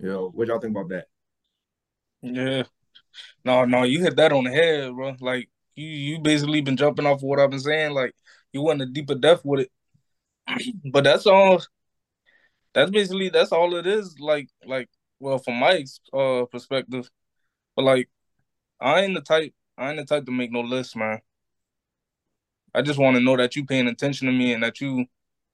you 0.00 0.08
know 0.08 0.30
what 0.34 0.48
y'all 0.48 0.58
think 0.58 0.76
about 0.76 0.88
that 0.88 1.06
yeah 2.22 2.64
no 3.44 3.64
no 3.64 3.82
you 3.82 4.00
hit 4.02 4.16
that 4.16 4.32
on 4.32 4.44
the 4.44 4.50
head 4.50 4.94
bro. 4.94 5.14
Like 5.20 5.48
you 5.74 5.86
you 5.86 6.18
basically 6.20 6.60
been 6.60 6.76
jumping 6.76 7.06
off 7.06 7.18
of 7.18 7.22
what 7.22 7.40
i've 7.40 7.50
been 7.50 7.60
saying 7.60 7.92
like 7.92 8.14
you 8.54 8.62
went 8.62 8.80
a 8.80 8.86
deeper 8.86 9.16
depth 9.16 9.44
with 9.44 9.66
it. 9.66 9.70
But 10.92 11.04
that's 11.04 11.26
all 11.26 11.60
that's 12.72 12.90
basically 12.90 13.28
that's 13.28 13.52
all 13.52 13.74
it 13.74 13.86
is 13.86 14.16
like 14.18 14.48
like 14.64 14.88
well 15.18 15.38
from 15.38 15.56
my 15.56 15.84
uh 16.12 16.46
perspective. 16.46 17.10
But 17.76 17.84
like 17.84 18.08
i 18.80 19.00
ain't 19.00 19.14
the 19.14 19.20
type 19.20 19.52
i 19.76 19.90
ain't 19.90 19.98
the 19.98 20.04
type 20.04 20.24
to 20.26 20.32
make 20.32 20.52
no 20.52 20.60
list 20.60 20.96
man. 20.96 21.18
I 22.74 22.82
just 22.82 22.98
want 22.98 23.16
to 23.16 23.22
know 23.22 23.36
that 23.36 23.54
you 23.56 23.64
paying 23.66 23.88
attention 23.88 24.26
to 24.26 24.32
me 24.32 24.52
and 24.52 24.62
that 24.62 24.80
you 24.80 25.06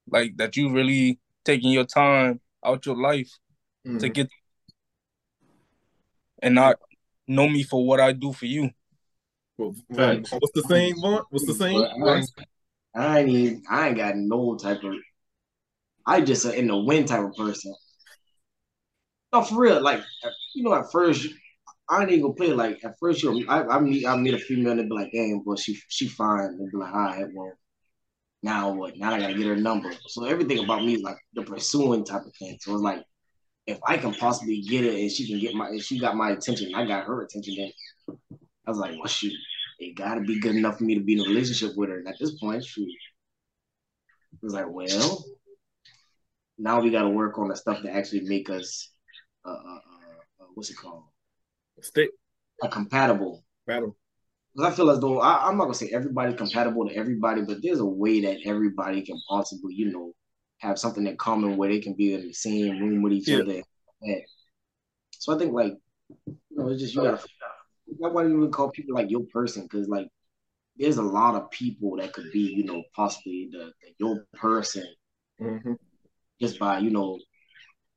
like 0.09 0.37
that 0.37 0.57
you 0.57 0.70
really 0.70 1.18
taking 1.44 1.70
your 1.70 1.85
time 1.85 2.40
out 2.64 2.85
your 2.85 2.96
life 2.96 3.31
mm-hmm. 3.87 3.98
to 3.98 4.09
get 4.09 4.29
and 6.42 6.55
not 6.55 6.76
know 7.31 7.49
me 7.49 7.62
for 7.62 7.87
what 7.87 8.01
I 8.01 8.12
do 8.12 8.33
for 8.33 8.47
you. 8.47 8.71
Well, 9.59 9.75
what's 9.88 10.53
the 10.55 10.62
same? 10.69 10.97
What's 10.97 11.47
the 11.47 11.55
same? 11.55 11.83
I, 11.83 12.16
ain't, 12.16 12.31
I 12.95 13.19
ain't 13.21 13.29
even, 13.29 13.62
I 13.71 13.88
ain't 13.88 13.97
got 13.97 14.16
no 14.16 14.57
type 14.57 14.83
of. 14.85 14.95
I 16.07 16.21
just 16.21 16.45
in 16.47 16.66
the 16.66 16.77
win 16.77 17.05
type 17.05 17.25
of 17.25 17.35
person. 17.37 17.75
No, 19.33 19.43
for 19.43 19.61
real. 19.61 19.81
Like 19.81 20.03
you 20.55 20.64
know, 20.64 20.75
at 20.75 20.90
first 20.90 21.29
I 21.90 22.03
ain't 22.03 22.11
even 22.11 22.23
gonna 22.23 22.35
play 22.35 22.53
like 22.53 22.85
at 22.85 22.95
first. 22.99 23.23
You 23.23 23.45
know, 23.45 23.53
I, 23.53 23.77
I 23.77 23.81
meet 23.81 24.07
I 24.07 24.16
meet 24.16 24.35
a 24.35 24.38
female 24.38 24.79
and 24.79 24.88
be 24.88 24.95
like, 24.95 25.11
"Damn, 25.12 25.43
but 25.45 25.59
she 25.59 25.79
she 25.88 26.09
fine." 26.09 26.40
And 26.40 26.71
be 26.71 26.79
like, 26.79 26.95
"All 26.95 27.01
right, 27.01 27.27
well, 27.35 27.53
now 28.43 28.73
what? 28.73 28.97
Now 28.97 29.12
I 29.12 29.21
gotta 29.21 29.35
get 29.35 29.47
her 29.47 29.57
number." 29.57 29.93
So 30.07 30.25
everything 30.25 30.64
about 30.64 30.85
me 30.85 30.95
is 30.95 31.03
like 31.03 31.19
the 31.35 31.43
pursuing 31.43 32.05
type 32.05 32.25
of 32.25 32.33
thing. 32.38 32.59
So 32.61 32.75
it's 32.75 32.83
like, 32.83 33.03
if 33.66 33.79
I 33.87 33.96
can 33.96 34.14
possibly 34.14 34.62
get 34.62 34.85
it 34.85 35.01
and 35.01 35.11
she 35.11 35.29
can 35.29 35.38
get 35.40 35.55
my, 35.55 35.70
if 35.70 35.85
she 35.85 35.99
got 35.99 36.16
my 36.16 36.31
attention, 36.31 36.75
I 36.75 36.87
got 36.87 37.05
her 37.05 37.23
attention. 37.23 37.55
Then 37.57 37.73
I 38.66 38.70
was 38.70 38.79
like, 38.79 38.92
"Well, 38.96 39.07
shoot, 39.07 39.33
it 39.79 39.96
gotta 39.96 40.20
be 40.20 40.40
good 40.40 40.57
enough 40.57 40.79
for 40.79 40.85
me 40.85 40.94
to 40.94 41.01
be 41.01 41.14
in 41.14 41.20
a 41.20 41.29
relationship 41.29 41.77
with 41.77 41.90
her." 41.90 41.99
And 41.99 42.09
at 42.09 42.16
this 42.18 42.38
point, 42.38 42.64
shoot, 42.64 42.88
I 44.33 44.37
was 44.42 44.55
like, 44.55 44.66
"Well, 44.68 45.25
now 46.59 46.81
we 46.81 46.90
gotta 46.90 47.09
work 47.09 47.38
on 47.38 47.49
the 47.49 47.57
stuff 47.57 47.83
that 47.83 47.94
actually 47.94 48.23
make 48.23 48.51
us, 48.51 48.90
uh, 49.44 49.51
uh, 49.51 49.81
uh 50.40 50.46
what's 50.55 50.70
it 50.70 50.77
called?" 50.77 51.05
stick 51.83 52.11
a 52.62 52.68
compatible 52.68 53.44
battle. 53.66 53.96
Because 54.55 54.73
I 54.73 54.77
feel 54.77 54.90
as 54.90 55.01
though 55.01 55.20
I, 55.20 55.49
am 55.49 55.57
not 55.57 55.64
gonna 55.64 55.75
say 55.75 55.90
everybody 55.92 56.35
compatible 56.35 56.88
to 56.88 56.94
everybody, 56.94 57.42
but 57.42 57.59
there's 57.62 57.81
a 57.81 57.85
way 57.85 58.20
that 58.23 58.38
everybody 58.44 59.03
can 59.03 59.20
possibly, 59.29 59.75
you 59.75 59.92
know, 59.92 60.12
have 60.61 60.79
something 60.79 61.07
in 61.07 61.16
common 61.16 61.57
where 61.57 61.68
they 61.68 61.81
can 61.81 61.94
be 61.94 62.14
in 62.14 62.23
the 62.23 62.33
same 62.33 62.79
room 62.79 63.03
with 63.03 63.12
each 63.12 63.29
yeah. 63.29 63.38
other. 63.38 63.62
So 65.11 65.35
I 65.35 65.38
think 65.38 65.53
like, 65.53 65.75
you 66.27 66.38
know, 66.51 66.68
it's 66.68 66.81
just 66.81 66.94
you 66.94 67.03
gotta. 67.03 67.23
That's 67.99 68.14
why 68.14 68.23
you 68.23 68.37
even 68.37 68.53
call 68.53 68.70
people 68.70 68.94
like 68.94 69.11
your 69.11 69.25
person, 69.33 69.64
because 69.64 69.88
like, 69.88 70.09
there's 70.77 70.99
a 70.99 71.03
lot 71.03 71.35
of 71.35 71.51
people 71.51 71.96
that 71.96 72.12
could 72.12 72.31
be, 72.33 72.40
you 72.40 72.64
know, 72.64 72.83
possibly 72.94 73.49
the, 73.51 73.73
the 73.83 73.92
your 73.99 74.25
person, 74.35 74.87
mm-hmm. 75.40 75.73
just 76.40 76.59
by 76.59 76.79
you 76.79 76.90
know 76.90 77.18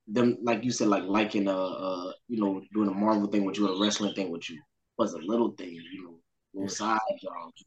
them 0.08 0.38
like 0.42 0.64
you 0.64 0.72
said, 0.72 0.88
like 0.88 1.04
liking 1.04 1.48
uh 1.48 1.56
uh 1.56 2.12
you 2.28 2.40
know 2.42 2.62
doing 2.74 2.90
a 2.90 2.94
Marvel 2.94 3.28
thing 3.28 3.46
with 3.46 3.58
you, 3.58 3.68
a 3.68 3.82
wrestling 3.82 4.16
thing 4.16 4.32
with 4.32 4.50
you 4.50 4.60
was 4.98 5.14
a 5.14 5.20
little 5.20 5.52
thing, 5.52 5.74
you 5.74 6.04
know. 6.04 6.20
little 6.54 6.70
side 6.70 7.00
jobs. 7.22 7.64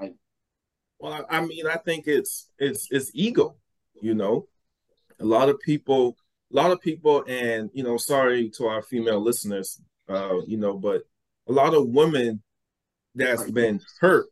Like, 0.00 0.14
well, 0.98 1.26
I 1.28 1.40
mean, 1.40 1.66
I 1.66 1.76
think 1.76 2.06
it's 2.06 2.50
it's 2.58 2.88
it's 2.90 3.10
ego. 3.14 3.56
You 4.00 4.14
know, 4.14 4.46
a 5.20 5.24
lot 5.24 5.48
of 5.48 5.60
people, 5.60 6.16
a 6.52 6.56
lot 6.56 6.70
of 6.70 6.80
people, 6.80 7.24
and 7.28 7.70
you 7.72 7.82
know, 7.82 7.96
sorry 7.96 8.50
to 8.56 8.66
our 8.66 8.82
female 8.82 9.20
listeners, 9.20 9.80
uh, 10.08 10.40
you 10.46 10.56
know, 10.56 10.74
but 10.76 11.02
a 11.48 11.52
lot 11.52 11.74
of 11.74 11.88
women 11.88 12.42
that's 13.14 13.50
been 13.50 13.80
hurt 14.00 14.26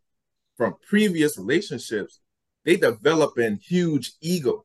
from 0.57 0.74
previous 0.88 1.38
relationships, 1.38 2.20
they 2.64 2.76
develop 2.76 3.37
an 3.38 3.57
huge 3.57 4.12
ego. 4.20 4.64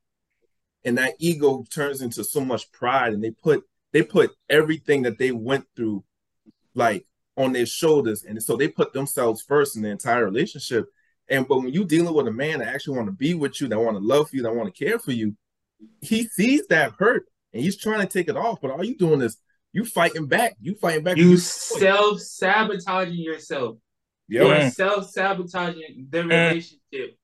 And 0.83 0.97
that 0.97 1.15
ego 1.19 1.65
turns 1.69 2.01
into 2.01 2.23
so 2.23 2.41
much 2.41 2.71
pride 2.71 3.13
and 3.13 3.23
they 3.23 3.31
put 3.31 3.63
they 3.93 4.01
put 4.01 4.31
everything 4.49 5.03
that 5.03 5.17
they 5.17 5.31
went 5.31 5.65
through 5.75 6.03
like 6.73 7.05
on 7.37 7.53
their 7.53 7.65
shoulders. 7.65 8.23
And 8.23 8.41
so 8.41 8.55
they 8.55 8.67
put 8.67 8.93
themselves 8.93 9.41
first 9.41 9.75
in 9.75 9.81
the 9.81 9.89
entire 9.89 10.23
relationship. 10.23 10.85
And 11.31 11.47
but 11.47 11.59
when 11.59 11.73
you're 11.73 11.85
dealing 11.85 12.13
with 12.13 12.27
a 12.27 12.31
man 12.31 12.59
that 12.59 12.67
actually 12.67 12.97
want 12.97 13.07
to 13.07 13.13
be 13.13 13.33
with 13.33 13.59
you, 13.61 13.69
that 13.69 13.79
want 13.79 13.95
to 13.95 14.03
love 14.03 14.29
you, 14.33 14.43
that 14.43 14.53
want 14.53 14.73
to 14.73 14.85
care 14.85 14.99
for 14.99 15.13
you, 15.13 15.35
he 16.01 16.25
sees 16.25 16.67
that 16.67 16.91
hurt 16.99 17.25
and 17.53 17.63
he's 17.63 17.77
trying 17.77 18.01
to 18.01 18.05
take 18.05 18.27
it 18.27 18.35
off. 18.35 18.59
But 18.61 18.71
all 18.71 18.83
you 18.83 18.97
doing 18.97 19.21
is 19.21 19.37
you 19.71 19.85
fighting 19.85 20.27
back. 20.27 20.57
You 20.59 20.75
fighting 20.75 21.05
back. 21.05 21.15
You 21.15 21.37
self 21.37 22.19
sabotaging 22.19 23.17
yourself. 23.17 23.77
Yep. 24.27 24.43
You're 24.43 24.69
self 24.71 25.09
sabotaging 25.09 26.07
the 26.09 26.25
relationship. 26.25 27.17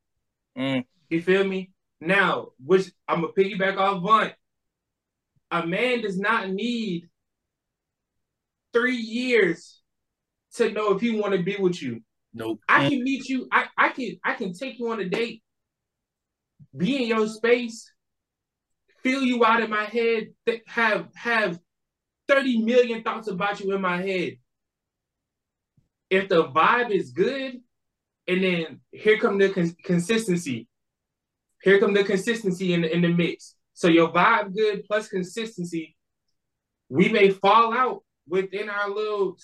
Mm. 0.57 0.85
You 1.09 1.21
feel 1.21 1.43
me? 1.43 1.71
Now, 1.99 2.49
which 2.63 2.89
I'm 3.09 3.21
gonna 3.21 3.33
piggyback 3.33 3.77
off 3.77 4.01
Vaughn. 4.01 4.31
A 5.51 5.67
man 5.67 6.01
does 6.01 6.17
not 6.17 6.49
need 6.49 7.09
three 8.71 8.95
years 8.95 9.81
to 10.55 10.71
know 10.71 10.93
if 10.93 11.01
he 11.01 11.19
want 11.19 11.33
to 11.33 11.43
be 11.43 11.57
with 11.57 11.81
you. 11.81 12.01
Nope. 12.37 12.59
I 12.69 12.87
can 12.87 13.03
meet 13.03 13.27
you. 13.27 13.47
I, 13.51 13.65
I 13.75 13.89
can 13.89 14.19
I 14.23 14.33
can 14.35 14.53
take 14.53 14.77
you 14.77 14.91
on 14.91 14.99
a 14.99 15.09
date, 15.09 15.41
be 16.75 17.01
in 17.01 17.07
your 17.07 17.27
space, 17.27 17.91
feel 19.01 19.23
you 19.23 19.43
out 19.43 19.63
in 19.63 19.71
my 19.71 19.85
head, 19.85 20.27
th- 20.45 20.61
have 20.67 21.07
have 21.15 21.59
30 22.27 22.61
million 22.63 23.01
thoughts 23.01 23.27
about 23.27 23.59
you 23.59 23.73
in 23.73 23.81
my 23.81 23.99
head. 23.99 24.33
If 26.11 26.29
the 26.29 26.45
vibe 26.45 26.91
is 26.91 27.09
good, 27.09 27.55
and 28.27 28.43
then 28.43 28.81
here 28.91 29.17
come 29.17 29.39
the 29.39 29.49
con- 29.49 29.75
consistency. 29.83 30.67
Here 31.63 31.79
come 31.79 31.95
the 31.95 32.03
consistency 32.03 32.73
in 32.73 32.81
the, 32.83 32.93
in 32.93 33.01
the 33.01 33.09
mix. 33.09 33.55
So 33.73 33.87
your 33.87 34.09
vibe 34.11 34.53
good 34.53 34.83
plus 34.85 35.07
consistency, 35.07 35.95
we 36.87 37.09
may 37.09 37.31
fall 37.31 37.73
out 37.73 38.03
within 38.27 38.69
our 38.69 38.89
little. 38.89 39.37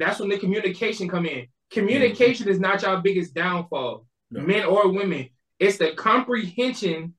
That's 0.00 0.18
when 0.18 0.30
the 0.30 0.38
communication 0.38 1.08
come 1.08 1.26
in. 1.26 1.46
Communication 1.70 2.44
mm-hmm. 2.44 2.54
is 2.54 2.58
not 2.58 2.82
your 2.82 3.00
biggest 3.02 3.34
downfall, 3.34 4.06
no. 4.30 4.40
men 4.40 4.64
or 4.64 4.90
women. 4.90 5.28
It's 5.58 5.76
the 5.76 5.92
comprehension 5.92 7.14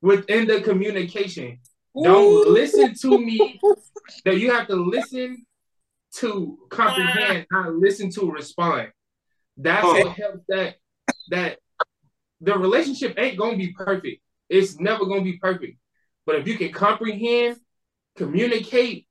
within 0.00 0.48
the 0.48 0.62
communication. 0.62 1.60
Don't 2.02 2.48
listen 2.48 2.94
to 3.02 3.18
me. 3.18 3.60
that 4.24 4.38
you 4.38 4.50
have 4.52 4.68
to 4.68 4.76
listen 4.76 5.44
to 6.14 6.58
comprehend, 6.70 7.46
not 7.50 7.74
listen 7.74 8.10
to 8.10 8.30
respond. 8.30 8.88
That's 9.58 9.84
what 9.84 10.12
helps 10.12 10.44
that 10.48 10.76
that 11.28 11.58
the 12.40 12.56
relationship 12.56 13.18
ain't 13.18 13.36
gonna 13.36 13.56
be 13.58 13.72
perfect. 13.72 14.22
It's 14.48 14.80
never 14.80 15.04
gonna 15.04 15.22
be 15.22 15.38
perfect. 15.38 15.78
But 16.24 16.36
if 16.36 16.48
you 16.48 16.56
can 16.56 16.72
comprehend, 16.72 17.56
communicate, 18.16 19.06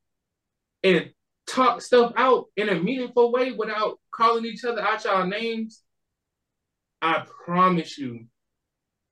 and 0.83 1.11
talk 1.47 1.81
stuff 1.81 2.13
out 2.15 2.45
in 2.57 2.69
a 2.69 2.75
meaningful 2.75 3.31
way 3.31 3.51
without 3.51 3.99
calling 4.11 4.45
each 4.45 4.63
other 4.63 4.81
out 4.81 5.03
y'all 5.05 5.27
names, 5.27 5.81
I 7.01 7.25
promise 7.45 7.97
you 7.97 8.25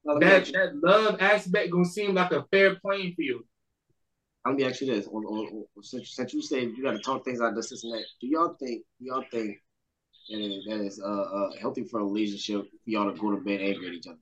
that, 0.05 0.51
that 0.53 0.75
love 0.81 1.17
aspect 1.21 1.71
gonna 1.71 1.85
seem 1.85 2.15
like 2.15 2.31
a 2.31 2.45
fair 2.51 2.75
playing 2.75 3.13
field. 3.15 3.43
Let 4.45 4.55
me 4.55 4.65
ask 4.65 4.81
you 4.81 4.87
this: 4.87 5.07
or, 5.07 5.23
or, 5.25 5.47
or, 5.75 5.83
since, 5.83 6.15
since 6.15 6.33
you 6.33 6.41
said 6.41 6.73
you 6.75 6.83
got 6.83 6.91
to 6.91 6.99
talk 6.99 7.23
things 7.23 7.39
out, 7.39 7.55
this, 7.55 7.69
this, 7.69 7.83
and 7.85 7.93
that, 7.93 8.03
do 8.19 8.27
y'all 8.27 8.55
think? 8.59 8.83
Do 8.99 9.05
y'all 9.05 9.23
think 9.31 9.57
that 10.29 10.39
is, 10.39 10.65
that 10.65 10.79
is 10.81 11.01
uh, 11.01 11.07
uh, 11.07 11.49
healthy 11.61 11.83
for 11.83 12.01
a 12.01 12.03
relationship 12.03 12.63
for 12.63 12.89
y'all 12.89 13.11
to 13.11 13.17
go 13.17 13.31
to 13.31 13.37
bed 13.37 13.61
angry 13.61 13.87
at 13.87 13.93
each 13.93 14.07
other? 14.07 14.17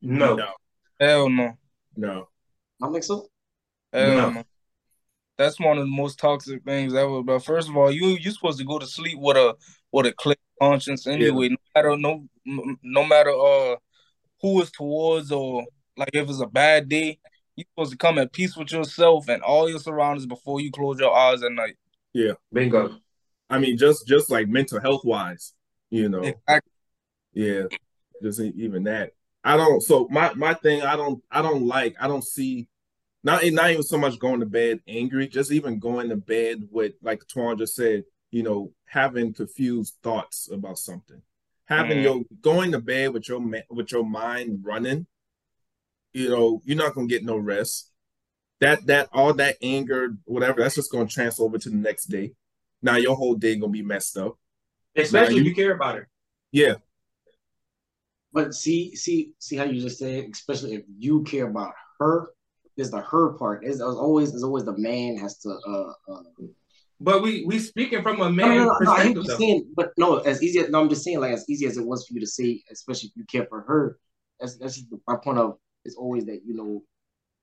No. 0.00 0.34
no. 0.34 0.52
Hell 0.98 1.28
no. 1.28 1.58
No. 1.96 2.28
I 2.82 2.90
think 2.90 3.04
so. 3.04 3.26
Hell 3.92 4.16
no. 4.16 4.30
no. 4.30 4.44
That's 5.40 5.58
one 5.58 5.78
of 5.78 5.84
the 5.84 5.90
most 5.90 6.18
toxic 6.18 6.62
things 6.64 6.94
ever. 6.94 7.22
But 7.22 7.42
first 7.42 7.70
of 7.70 7.76
all, 7.76 7.90
you 7.90 8.08
you 8.08 8.30
supposed 8.30 8.58
to 8.58 8.64
go 8.66 8.78
to 8.78 8.86
sleep 8.86 9.18
with 9.18 9.38
a 9.38 9.56
with 9.90 10.04
a 10.04 10.12
clear 10.12 10.36
conscience 10.60 11.06
anyway. 11.06 11.48
Yeah. 11.48 11.56
No 11.56 11.56
matter 11.74 11.96
no 11.96 12.76
no 12.82 13.04
matter 13.06 13.30
uh 13.30 13.76
who 14.42 14.60
is 14.60 14.70
towards 14.70 15.32
or 15.32 15.64
like 15.96 16.10
if 16.12 16.28
it's 16.28 16.42
a 16.42 16.46
bad 16.46 16.90
day, 16.90 17.18
you're 17.56 17.64
supposed 17.74 17.92
to 17.92 17.96
come 17.96 18.18
at 18.18 18.34
peace 18.34 18.54
with 18.54 18.70
yourself 18.70 19.30
and 19.30 19.42
all 19.42 19.66
your 19.66 19.78
surroundings 19.78 20.26
before 20.26 20.60
you 20.60 20.70
close 20.70 21.00
your 21.00 21.16
eyes 21.16 21.42
at 21.42 21.52
night. 21.52 21.76
Yeah. 22.12 22.32
Bingo. 22.52 22.98
I 23.48 23.58
mean, 23.58 23.78
just 23.78 24.06
just 24.06 24.30
like 24.30 24.46
mental 24.46 24.78
health 24.78 25.06
wise, 25.06 25.54
you 25.88 26.10
know. 26.10 26.20
Exactly. 26.20 26.72
Yeah. 27.32 27.62
Just 28.22 28.40
even 28.40 28.84
that. 28.84 29.12
I 29.42 29.56
don't 29.56 29.80
so 29.80 30.06
my 30.10 30.34
my 30.34 30.52
thing, 30.52 30.82
I 30.82 30.96
don't 30.96 31.24
I 31.30 31.40
don't 31.40 31.66
like, 31.66 31.96
I 31.98 32.08
don't 32.08 32.24
see 32.24 32.68
not 33.22 33.44
not 33.44 33.70
even 33.70 33.82
so 33.82 33.98
much 33.98 34.18
going 34.18 34.40
to 34.40 34.46
bed 34.46 34.80
angry, 34.88 35.28
just 35.28 35.52
even 35.52 35.78
going 35.78 36.08
to 36.08 36.16
bed 36.16 36.68
with 36.70 36.94
like 37.02 37.22
Twan 37.26 37.58
just 37.58 37.74
said, 37.74 38.04
you 38.30 38.42
know, 38.42 38.72
having 38.86 39.32
confused 39.32 39.96
thoughts 40.02 40.48
about 40.50 40.78
something. 40.78 41.22
Having 41.66 41.98
mm. 41.98 42.02
your 42.02 42.22
going 42.40 42.72
to 42.72 42.80
bed 42.80 43.12
with 43.12 43.28
your 43.28 43.40
with 43.70 43.92
your 43.92 44.04
mind 44.04 44.60
running 44.62 45.06
you 46.12 46.28
know, 46.28 46.62
you're 46.64 46.76
not 46.76 46.94
gonna 46.94 47.06
get 47.06 47.24
no 47.24 47.36
rest. 47.36 47.90
That 48.60 48.86
that 48.86 49.08
all 49.12 49.32
that 49.34 49.56
anger, 49.62 50.16
whatever, 50.24 50.60
that's 50.60 50.74
just 50.74 50.90
gonna 50.90 51.06
transfer 51.06 51.44
over 51.44 51.58
to 51.58 51.70
the 51.70 51.76
next 51.76 52.06
day. 52.06 52.34
Now 52.82 52.96
your 52.96 53.16
whole 53.16 53.34
day 53.34 53.56
gonna 53.56 53.72
be 53.72 53.82
messed 53.82 54.16
up. 54.16 54.36
Especially 54.96 55.36
you, 55.36 55.40
if 55.42 55.46
you 55.46 55.54
care 55.54 55.74
about 55.74 55.96
her. 55.96 56.08
Yeah. 56.50 56.74
But 58.32 58.54
see, 58.54 58.94
see, 58.96 59.34
see 59.38 59.56
how 59.56 59.64
you 59.64 59.80
just 59.80 59.98
said, 59.98 60.28
especially 60.32 60.74
if 60.74 60.82
you 60.98 61.22
care 61.24 61.48
about 61.48 61.74
her, 61.98 62.28
is 62.80 62.90
the 62.90 63.00
her 63.00 63.34
part. 63.34 63.64
Is 63.64 63.80
always 63.80 64.34
is 64.34 64.42
always 64.42 64.64
the 64.64 64.76
man 64.76 65.16
has 65.18 65.38
to 65.38 65.50
uh, 65.50 65.92
uh 66.12 66.22
but 67.00 67.22
we 67.22 67.44
we 67.46 67.58
speaking 67.58 68.02
from 68.02 68.20
a 68.20 68.30
man 68.30 68.48
no, 68.48 68.54
no, 68.56 68.64
no, 68.64 68.78
perspective. 68.78 69.26
No, 69.26 69.36
saying, 69.36 69.72
but 69.74 69.92
no, 69.96 70.18
as 70.18 70.42
easy 70.42 70.60
as 70.60 70.68
no, 70.68 70.80
I'm 70.80 70.88
just 70.88 71.02
saying, 71.02 71.20
like 71.20 71.32
as 71.32 71.48
easy 71.48 71.66
as 71.66 71.78
it 71.78 71.86
was 71.86 72.06
for 72.06 72.12
you 72.12 72.20
to 72.20 72.26
say, 72.26 72.62
especially 72.70 73.08
if 73.08 73.16
you 73.16 73.24
care 73.24 73.46
for 73.46 73.62
her, 73.62 73.98
that's 74.38 74.58
that's 74.58 74.82
my 75.06 75.16
point 75.16 75.38
of 75.38 75.56
it's 75.84 75.96
always 75.96 76.26
that 76.26 76.42
you 76.44 76.54
know 76.54 76.82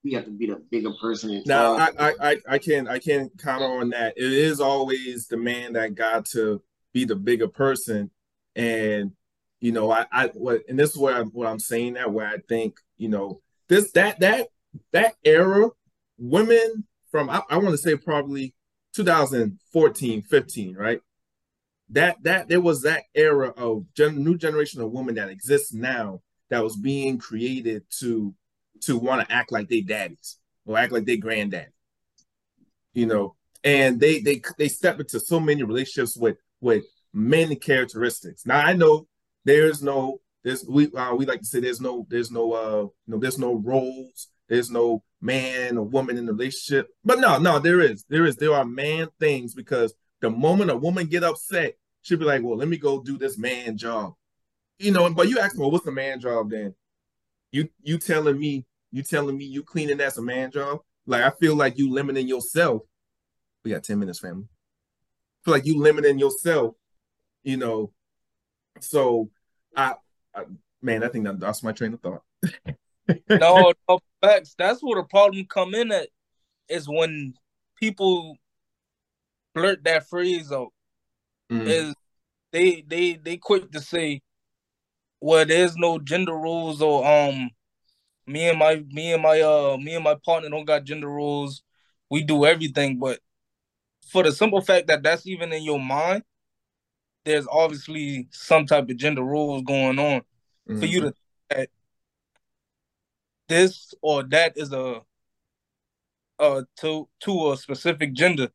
we 0.03 0.13
have 0.13 0.25
to 0.25 0.31
be 0.31 0.45
the 0.45 0.57
bigger 0.69 0.91
person. 1.01 1.41
Now 1.47 1.75
I, 1.75 1.89
I 1.97 2.13
I 2.21 2.37
I 2.47 2.57
can 2.59 2.87
I 2.87 2.99
can 2.99 3.31
comment 3.37 3.71
on 3.71 3.89
that. 3.89 4.13
It 4.15 4.31
is 4.31 4.59
always 4.59 5.27
the 5.27 5.37
man 5.37 5.73
that 5.73 5.95
got 5.95 6.25
to 6.27 6.61
be 6.93 7.05
the 7.05 7.15
bigger 7.15 7.47
person, 7.47 8.11
and 8.55 9.11
you 9.59 9.71
know 9.71 9.91
I 9.91 10.05
I 10.11 10.27
what 10.27 10.61
and 10.69 10.77
this 10.77 10.91
is 10.91 10.97
where 10.97 11.15
I'm 11.15 11.29
what 11.29 11.47
I'm 11.47 11.59
saying 11.59 11.93
that 11.93 12.13
where 12.13 12.27
I 12.27 12.37
think 12.47 12.77
you 12.97 13.09
know 13.09 13.41
this 13.69 13.91
that 13.93 14.19
that 14.19 14.49
that 14.91 15.15
era 15.23 15.69
women 16.17 16.85
from 17.11 17.29
I, 17.29 17.41
I 17.49 17.57
want 17.57 17.71
to 17.71 17.77
say 17.77 17.95
probably 17.95 18.53
2014 18.95 20.21
15 20.23 20.75
right 20.75 21.01
that 21.89 22.17
that 22.23 22.49
there 22.49 22.61
was 22.61 22.81
that 22.81 23.03
era 23.15 23.49
of 23.49 23.85
gen, 23.93 24.23
new 24.23 24.37
generation 24.37 24.81
of 24.81 24.91
women 24.91 25.15
that 25.15 25.29
exists 25.29 25.73
now 25.73 26.21
that 26.49 26.63
was 26.63 26.75
being 26.75 27.17
created 27.17 27.83
to 27.99 28.33
to 28.81 28.97
want 28.97 29.27
to 29.27 29.33
act 29.33 29.51
like 29.51 29.69
they 29.69 29.81
daddies 29.81 30.37
or 30.65 30.77
act 30.77 30.91
like 30.91 31.05
they 31.05 31.17
granddad. 31.17 31.69
You 32.93 33.05
know, 33.05 33.35
and 33.63 33.99
they 33.99 34.19
they 34.19 34.41
they 34.57 34.67
step 34.67 34.99
into 34.99 35.19
so 35.19 35.39
many 35.39 35.63
relationships 35.63 36.17
with 36.17 36.37
with 36.61 36.83
many 37.13 37.55
characteristics. 37.55 38.45
Now 38.45 38.59
I 38.59 38.73
know 38.73 39.07
there's 39.45 39.81
no 39.81 40.19
there's 40.43 40.65
we 40.67 40.91
uh, 40.93 41.13
we 41.15 41.25
like 41.25 41.41
to 41.41 41.45
say 41.45 41.59
there's 41.59 41.81
no 41.81 42.05
there's 42.09 42.31
no 42.31 42.53
uh 42.53 42.81
you 42.81 42.91
know 43.07 43.19
there's 43.19 43.37
no 43.39 43.55
roles 43.55 44.27
there's 44.49 44.71
no 44.71 45.03
man 45.21 45.77
or 45.77 45.85
woman 45.85 46.17
in 46.17 46.25
the 46.25 46.33
relationship 46.33 46.89
but 47.03 47.19
no 47.19 47.37
no 47.39 47.59
there 47.59 47.81
is 47.81 48.05
there 48.09 48.25
is 48.25 48.35
there 48.35 48.53
are 48.53 48.65
man 48.65 49.07
things 49.19 49.53
because 49.53 49.93
the 50.21 50.29
moment 50.29 50.71
a 50.71 50.75
woman 50.75 51.07
get 51.07 51.23
upset 51.23 51.75
she'll 52.01 52.19
be 52.19 52.25
like 52.25 52.43
well 52.43 52.57
let 52.57 52.67
me 52.67 52.77
go 52.77 53.01
do 53.01 53.17
this 53.17 53.37
man 53.37 53.75
job 53.77 54.13
you 54.79 54.91
know, 54.91 55.09
but 55.09 55.27
you 55.27 55.39
ask 55.39 55.55
me, 55.55 55.61
well, 55.61 55.71
what's 55.71 55.85
the 55.85 55.91
man 55.91 56.19
job 56.19 56.51
then? 56.51 56.75
You 57.51 57.69
you 57.81 57.97
telling 57.97 58.37
me, 58.37 58.65
you 58.91 59.03
telling 59.03 59.37
me 59.37 59.45
you 59.45 59.63
cleaning 59.63 59.97
that's 59.97 60.17
a 60.17 60.21
man 60.21 60.51
job? 60.51 60.79
Like 61.05 61.23
I 61.23 61.31
feel 61.31 61.55
like 61.55 61.77
you 61.77 61.91
limiting 61.91 62.27
yourself. 62.27 62.83
We 63.63 63.71
got 63.71 63.83
10 63.83 63.99
minutes, 63.99 64.19
family. 64.19 64.45
I 64.45 65.39
feel 65.43 65.53
like 65.53 65.65
you 65.65 65.79
limiting 65.79 66.19
yourself, 66.19 66.75
you 67.43 67.57
know. 67.57 67.91
So 68.81 69.29
I, 69.75 69.95
I 70.35 70.43
man, 70.81 71.03
I 71.03 71.07
think 71.07 71.25
that, 71.25 71.39
that's 71.39 71.63
my 71.63 71.71
train 71.71 71.93
of 71.93 72.01
thought. 72.01 72.21
no, 73.29 73.73
no 73.89 73.99
facts. 74.21 74.55
That's 74.57 74.81
where 74.81 75.01
the 75.01 75.07
problem 75.07 75.45
come 75.45 75.75
in 75.75 75.91
at 75.91 76.09
is 76.69 76.87
when 76.87 77.33
people 77.79 78.37
blurt 79.53 79.83
that 79.83 80.07
phrase 80.07 80.51
out. 80.51 80.73
Mhm. 81.51 81.67
is 81.67 81.95
they 82.51 82.81
they 82.87 83.13
they 83.15 83.37
quick 83.37 83.71
to 83.71 83.81
say, 83.81 84.21
well, 85.21 85.45
there's 85.45 85.75
no 85.77 85.99
gender 85.99 86.33
rules 86.35 86.81
or 86.81 87.05
um 87.05 87.49
me 88.25 88.49
and 88.49 88.59
my 88.59 88.83
me 88.91 89.13
and 89.13 89.23
my 89.23 89.41
uh 89.41 89.77
me 89.77 89.95
and 89.95 90.03
my 90.03 90.15
partner 90.25 90.49
don't 90.49 90.65
got 90.65 90.83
gender 90.83 91.09
rules. 91.09 91.63
We 92.09 92.23
do 92.23 92.45
everything, 92.45 92.99
but 92.99 93.19
for 94.11 94.23
the 94.23 94.31
simple 94.31 94.61
fact 94.61 94.87
that 94.87 95.03
that's 95.03 95.27
even 95.27 95.51
in 95.53 95.63
your 95.63 95.79
mind, 95.79 96.23
there's 97.25 97.47
obviously 97.51 98.27
some 98.31 98.65
type 98.65 98.89
of 98.89 98.97
gender 98.97 99.23
rules 99.23 99.63
going 99.63 99.99
on 99.99 100.21
for 100.79 100.85
you 100.85 101.01
to 101.01 101.13
that 101.49 101.69
this 103.47 103.93
or 104.01 104.23
that 104.23 104.53
is 104.57 104.71
a 104.73 105.01
uh 106.39 106.61
to 106.77 107.07
to 107.21 107.51
a 107.51 107.57
specific 107.57 108.13
gender. 108.13 108.49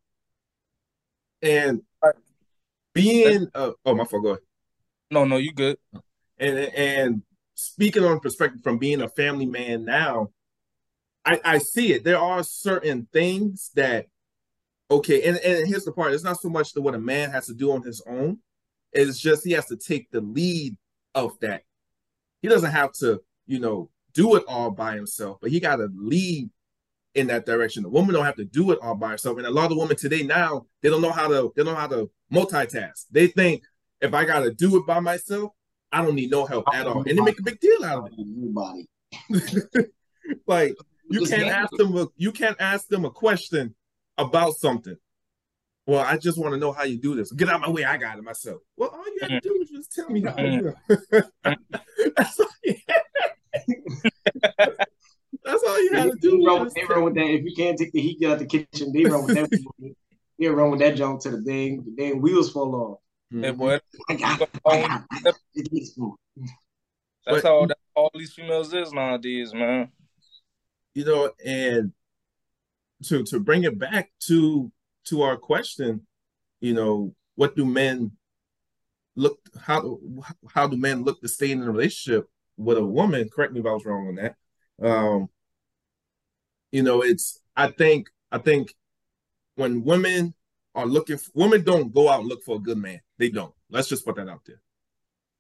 and 1.43 1.83
being 2.95 3.49
uh, 3.55 3.73
oh 3.85 3.95
my 3.95 4.05
fault, 4.05 4.23
go 4.23 4.29
ahead. 4.31 4.43
No, 5.11 5.25
no, 5.25 5.37
you 5.37 5.53
good. 5.53 5.79
and 6.39 6.59
and 6.59 7.23
speaking 7.55 8.05
on 8.05 8.21
perspective 8.21 8.63
from 8.63 8.79
being 8.79 9.03
a 9.03 9.09
family 9.09 9.47
man 9.47 9.85
now, 9.85 10.31
I 11.25 11.41
I 11.45 11.59
see 11.59 11.93
it. 11.93 12.05
There 12.05 12.19
are 12.19 12.43
certain 12.43 13.09
things 13.13 13.71
that 13.75 14.07
okay, 14.91 15.23
and 15.23 15.39
and 15.39 15.67
here's 15.67 15.85
the 15.85 15.93
part. 15.93 16.13
It's 16.13 16.25
not 16.25 16.41
so 16.41 16.49
much 16.49 16.73
the 16.73 16.83
what 16.83 16.95
a 16.95 16.99
man 16.99 17.31
has 17.31 17.47
to 17.47 17.55
do 17.55 17.73
on 17.73 17.83
his 17.83 18.03
own. 18.07 18.39
It's 18.93 19.19
just 19.19 19.45
he 19.45 19.53
has 19.53 19.67
to 19.67 19.77
take 19.77 20.11
the 20.11 20.21
lead 20.21 20.77
of 21.15 21.39
that. 21.41 21.63
He 22.43 22.49
doesn't 22.49 22.73
have 22.73 22.93
to, 22.95 23.23
you 23.47 23.61
know, 23.61 23.89
do 24.15 24.37
it 24.37 24.45
all 24.47 24.71
by 24.71 24.95
himself, 24.95 25.39
but 25.41 25.51
he 25.51 25.61
got 25.61 25.77
to 25.77 25.89
lead 25.95 26.51
in 27.15 27.27
that 27.29 27.47
direction. 27.47 27.83
The 27.83 27.89
woman 27.89 28.15
don't 28.15 28.25
have 28.25 28.37
to 28.37 28.45
do 28.45 28.71
it 28.73 28.79
all 28.83 28.95
by 28.95 29.11
herself. 29.11 29.39
And 29.39 29.47
a 29.47 29.51
lot 29.51 29.71
of 29.71 29.79
women 29.79 29.97
today 29.97 30.23
now, 30.23 30.67
they 30.83 30.89
don't 30.89 31.03
know 31.03 31.13
how 31.13 31.29
to 31.29 31.53
they 31.55 31.63
don't 31.63 31.75
know 31.75 31.81
how 31.81 31.89
to 31.89 32.11
multitask. 32.33 33.07
They 33.11 33.27
think 33.27 33.65
if 34.01 34.15
I 34.15 34.25
gotta 34.25 34.53
do 34.53 34.77
it 34.77 34.87
by 34.87 35.01
myself, 35.01 35.53
I 35.91 36.03
don't 36.03 36.15
need 36.15 36.31
no 36.31 36.47
help 36.47 36.65
at 36.75 36.87
all. 36.87 37.03
And 37.07 37.19
they 37.19 37.23
make 37.23 37.39
a 37.39 37.43
big 37.43 37.61
deal 37.61 37.85
out 37.85 37.99
of 37.99 38.11
it. 38.13 39.91
like 40.47 40.75
you 41.11 41.27
can't 41.27 41.49
ask 41.49 41.71
them 41.77 41.97
a, 41.97 42.09
you 42.17 42.33
can't 42.33 42.57
ask 42.59 42.89
them 42.89 43.05
a 43.05 43.11
question 43.11 43.75
about 44.17 44.55
something. 44.55 44.97
Well, 45.87 46.01
I 46.01 46.17
just 46.17 46.39
want 46.39 46.55
to 46.55 46.61
know 46.61 46.73
how 46.73 46.85
you 46.85 46.97
do 46.97 47.17
this. 47.17 47.33
Get 47.33 47.49
out 47.49 47.57
of 47.57 47.61
my 47.63 47.71
way. 47.71 47.85
I 47.85 47.97
got 47.97 48.17
it 48.17 48.23
myself. 48.23 48.63
Well, 48.77 48.91
all 48.91 49.05
you 49.05 49.19
have 49.23 49.31
to 49.31 49.41
do 49.41 49.59
is 49.61 49.69
just 49.69 49.93
tell 49.93 50.09
me 50.09 50.23
how 50.23 50.33
to 50.33 50.59
do 50.61 50.75
it. 50.89 51.25
That's 52.17 52.41
all 52.41 52.47
you 52.63 52.77
That's 55.45 55.63
all 55.65 55.83
you 55.83 55.93
have 55.95 56.11
to 56.11 56.17
do. 56.21 56.39
They 56.39 56.47
run, 56.47 56.67
is 56.67 56.75
they 56.75 56.81
just 56.81 56.91
run 56.91 57.05
with 57.05 57.15
that. 57.15 57.27
If 57.27 57.45
you 57.45 57.55
can't 57.57 57.79
take 57.79 57.93
the 57.93 58.01
heat 58.01 58.25
out 58.25 58.39
the 58.39 58.47
kitchen, 58.47 58.93
they 58.93 59.05
run 59.05 59.25
with 59.25 59.35
that. 59.37 59.51
they 60.39 60.47
run 60.47 60.71
with 60.71 60.81
that 60.81 60.97
junk 60.97 61.23
to 61.23 61.31
the 61.31 61.41
dang, 61.41 61.85
the 61.85 61.95
dang 61.97 62.21
wheels 62.21 62.53
fall 62.53 62.75
off. 62.75 62.99
tell- 63.33 63.41
Hey 63.43 63.49
mm-hmm. 63.49 63.59
boy, 63.59 63.81
I 64.09 64.15
got. 64.15 64.49
I 64.67 64.81
got 64.83 65.05
it. 65.27 65.37
It 65.55 65.69
that's 67.25 67.43
But- 67.43 67.45
how 67.45 67.67
that's 67.67 67.81
all 67.95 68.11
these 68.15 68.33
females 68.33 68.73
is 68.75 68.93
nowadays, 68.93 69.53
man. 69.55 69.91
you 70.95 71.05
know, 71.05 71.31
and 71.45 71.93
to 73.05 73.23
to 73.25 73.41
bring 73.41 73.65
it 73.65 73.79
back 73.79 74.11
to 74.27 74.71
to 75.07 75.23
our 75.23 75.37
question, 75.37 76.07
you 76.61 76.75
know, 76.75 77.15
what 77.35 77.57
do 77.57 77.65
men 77.65 78.13
look 79.15 79.39
how 79.61 79.99
how 80.49 80.67
do 80.67 80.77
men 80.77 81.05
look 81.05 81.21
to 81.21 81.29
stay 81.29 81.51
in 81.51 81.63
a 81.63 81.71
relationship 81.71 82.29
with 82.57 82.79
a 82.79 82.85
woman? 82.85 83.29
Correct 83.29 83.53
me 83.53 83.61
if 83.61 83.67
I 83.67 83.73
was 83.73 83.85
wrong 83.85 84.09
on 84.09 84.15
that. 84.17 84.37
Um, 84.83 85.29
you 86.71 86.83
know, 86.83 87.03
it's 87.03 87.41
I 87.57 87.69
think 87.69 88.11
I 88.31 88.39
think 88.39 88.75
when 89.57 89.85
women 89.85 90.35
are 90.75 90.87
looking 90.87 91.19
for, 91.19 91.31
women 91.35 91.63
don't 91.63 91.93
go 91.93 92.09
out 92.09 92.21
and 92.21 92.29
look 92.29 92.43
for 92.43 92.57
a 92.57 92.61
good 92.61 92.79
man. 92.79 93.01
They 93.19 93.29
don't. 93.29 93.55
Let's 93.71 93.89
just 93.89 94.05
put 94.05 94.17
that 94.17 94.29
out 94.29 94.41
there. 94.47 94.61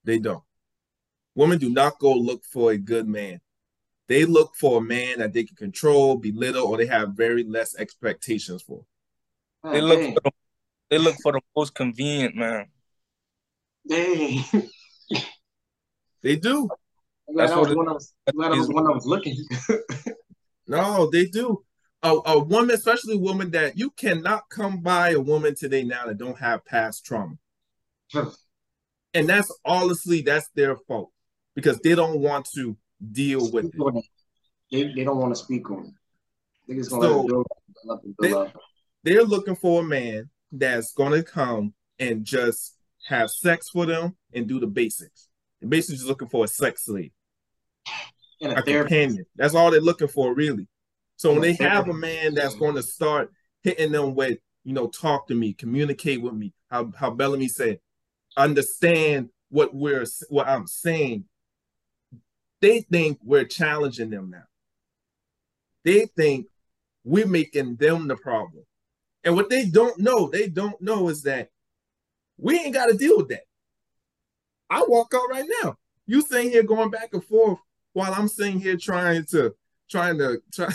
They 0.04 0.18
don't. 0.18 0.42
Women 1.34 1.58
do 1.58 1.70
not 1.70 1.98
go 1.98 2.12
look 2.12 2.44
for 2.44 2.72
a 2.72 2.78
good 2.78 3.08
man. 3.08 3.40
They 4.08 4.26
look 4.26 4.54
for 4.54 4.78
a 4.78 4.82
man 4.82 5.20
that 5.20 5.32
they 5.32 5.44
can 5.44 5.56
control, 5.56 6.16
belittle, 6.16 6.66
or 6.66 6.76
they 6.76 6.86
have 6.86 7.10
very 7.10 7.44
less 7.44 7.74
expectations 7.76 8.60
for. 8.60 8.84
They 9.64 9.80
look 9.80 10.00
dang. 10.00 10.14
for 10.14 10.20
the, 10.24 10.30
they 10.90 10.98
look 10.98 11.16
for 11.22 11.32
the 11.32 11.40
most 11.56 11.74
convenient 11.74 12.36
man. 12.36 12.66
Dang. 13.88 14.44
They 16.22 16.36
do. 16.36 16.68
I'm 17.32 17.36
glad 17.36 17.48
That's 17.48 17.56
what 17.60 17.70
it- 17.70 17.76
one 17.76 17.88
I 17.88 17.92
was 17.92 18.14
I'm 18.26 18.34
glad 18.34 18.52
I 18.52 18.58
was 18.58 18.68
one 18.68 18.86
I 18.86 18.90
was 18.90 19.06
looking. 19.06 19.36
No, 20.68 21.10
they 21.10 21.26
do. 21.26 21.64
A, 22.04 22.16
a 22.24 22.38
woman, 22.38 22.70
especially 22.70 23.14
a 23.14 23.18
woman 23.18 23.50
that 23.50 23.76
you 23.76 23.90
cannot 23.90 24.48
come 24.48 24.80
by 24.80 25.10
a 25.10 25.20
woman 25.20 25.54
today 25.56 25.82
now 25.82 26.06
that 26.06 26.18
don't 26.18 26.38
have 26.38 26.64
past 26.64 27.04
trauma. 27.04 27.34
And 29.14 29.28
that's 29.28 29.52
honestly, 29.64 30.22
that's 30.22 30.48
their 30.54 30.74
fault 30.88 31.10
because 31.54 31.78
they 31.80 31.94
don't 31.94 32.20
want 32.20 32.48
to 32.54 32.76
deal 33.10 33.40
with 33.52 33.66
Speak 33.66 33.82
it. 33.86 33.96
it. 33.96 34.04
They, 34.70 34.94
they 34.94 35.04
don't 35.04 35.18
want 35.18 35.36
to 35.36 35.42
speak 35.42 35.70
on 35.70 35.84
it. 35.86 35.92
They 36.66 36.76
just 36.76 36.88
gonna 36.90 37.02
so 37.02 37.26
build, 37.26 37.46
build 37.84 37.90
up, 37.90 38.02
build 38.18 38.52
they, 39.02 39.12
They're 39.12 39.24
looking 39.24 39.56
for 39.56 39.82
a 39.82 39.84
man 39.84 40.30
that's 40.50 40.94
going 40.94 41.12
to 41.12 41.22
come 41.22 41.74
and 41.98 42.24
just 42.24 42.74
have 43.08 43.30
sex 43.30 43.68
for 43.68 43.84
them 43.84 44.16
and 44.32 44.46
do 44.46 44.58
the 44.58 44.66
basics. 44.66 45.28
And 45.60 45.68
basically 45.68 45.96
just 45.96 46.08
looking 46.08 46.28
for 46.28 46.44
a 46.44 46.48
sex 46.48 46.86
slave. 46.86 47.10
And 48.40 48.52
a 48.52 48.58
a 48.58 48.62
companion. 48.62 49.24
That's 49.36 49.54
all 49.54 49.70
they're 49.70 49.80
looking 49.80 50.08
for, 50.08 50.34
really. 50.34 50.66
So 51.16 51.32
when 51.32 51.42
they 51.42 51.52
have 51.54 51.88
a 51.88 51.94
man 51.94 52.34
that's 52.34 52.56
going 52.56 52.74
to 52.74 52.82
start 52.82 53.30
hitting 53.62 53.92
them 53.92 54.14
with, 54.14 54.38
you 54.64 54.72
know, 54.72 54.88
talk 54.88 55.28
to 55.28 55.34
me, 55.34 55.52
communicate 55.52 56.20
with 56.20 56.34
me, 56.34 56.52
how 56.70 56.90
how 56.96 57.10
Bellamy 57.10 57.48
said, 57.48 57.78
understand 58.36 59.28
what 59.48 59.74
we're 59.74 60.04
what 60.28 60.48
I'm 60.48 60.66
saying. 60.66 61.24
They 62.60 62.80
think 62.80 63.18
we're 63.22 63.44
challenging 63.44 64.10
them 64.10 64.30
now. 64.30 64.44
They 65.84 66.06
think 66.06 66.46
we're 67.04 67.26
making 67.26 67.76
them 67.76 68.08
the 68.08 68.16
problem. 68.16 68.64
And 69.24 69.36
what 69.36 69.50
they 69.50 69.66
don't 69.66 69.98
know, 69.98 70.28
they 70.28 70.48
don't 70.48 70.80
know 70.80 71.08
is 71.08 71.22
that 71.22 71.50
we 72.36 72.58
ain't 72.58 72.74
got 72.74 72.86
to 72.86 72.96
deal 72.96 73.18
with 73.18 73.28
that. 73.28 73.42
I 74.70 74.84
walk 74.88 75.12
out 75.14 75.30
right 75.30 75.48
now. 75.62 75.76
You 76.06 76.22
sitting 76.22 76.50
here 76.50 76.62
going 76.62 76.90
back 76.90 77.10
and 77.12 77.24
forth 77.24 77.58
while 77.92 78.14
I'm 78.14 78.28
sitting 78.28 78.60
here 78.60 78.76
trying 78.76 79.24
to 79.26 79.54
trying 79.90 80.18
to 80.18 80.42
try. 80.52 80.68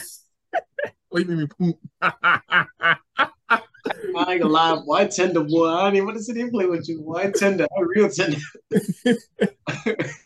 what 1.10 1.26
do 1.26 1.36
you 1.36 1.48
mean? 1.60 1.74
I 4.16 4.34
ain't 4.34 4.42
gonna 4.42 4.48
lie, 4.48 4.76
boy. 4.86 4.96
I 4.96 5.06
tender 5.08 5.44
boy. 5.44 5.68
I 5.68 5.84
don't 5.86 5.96
even 5.96 6.08
want 6.08 6.18
to 6.18 6.24
sit 6.24 6.36
here 6.36 6.46
and 6.46 6.54
play 6.54 6.66
with 6.66 6.88
you. 6.90 7.02
Boy, 7.02 7.20
I 7.20 7.32
tender. 7.32 7.68
I'm 7.78 7.88
real 7.88 8.10
tender. 8.10 8.38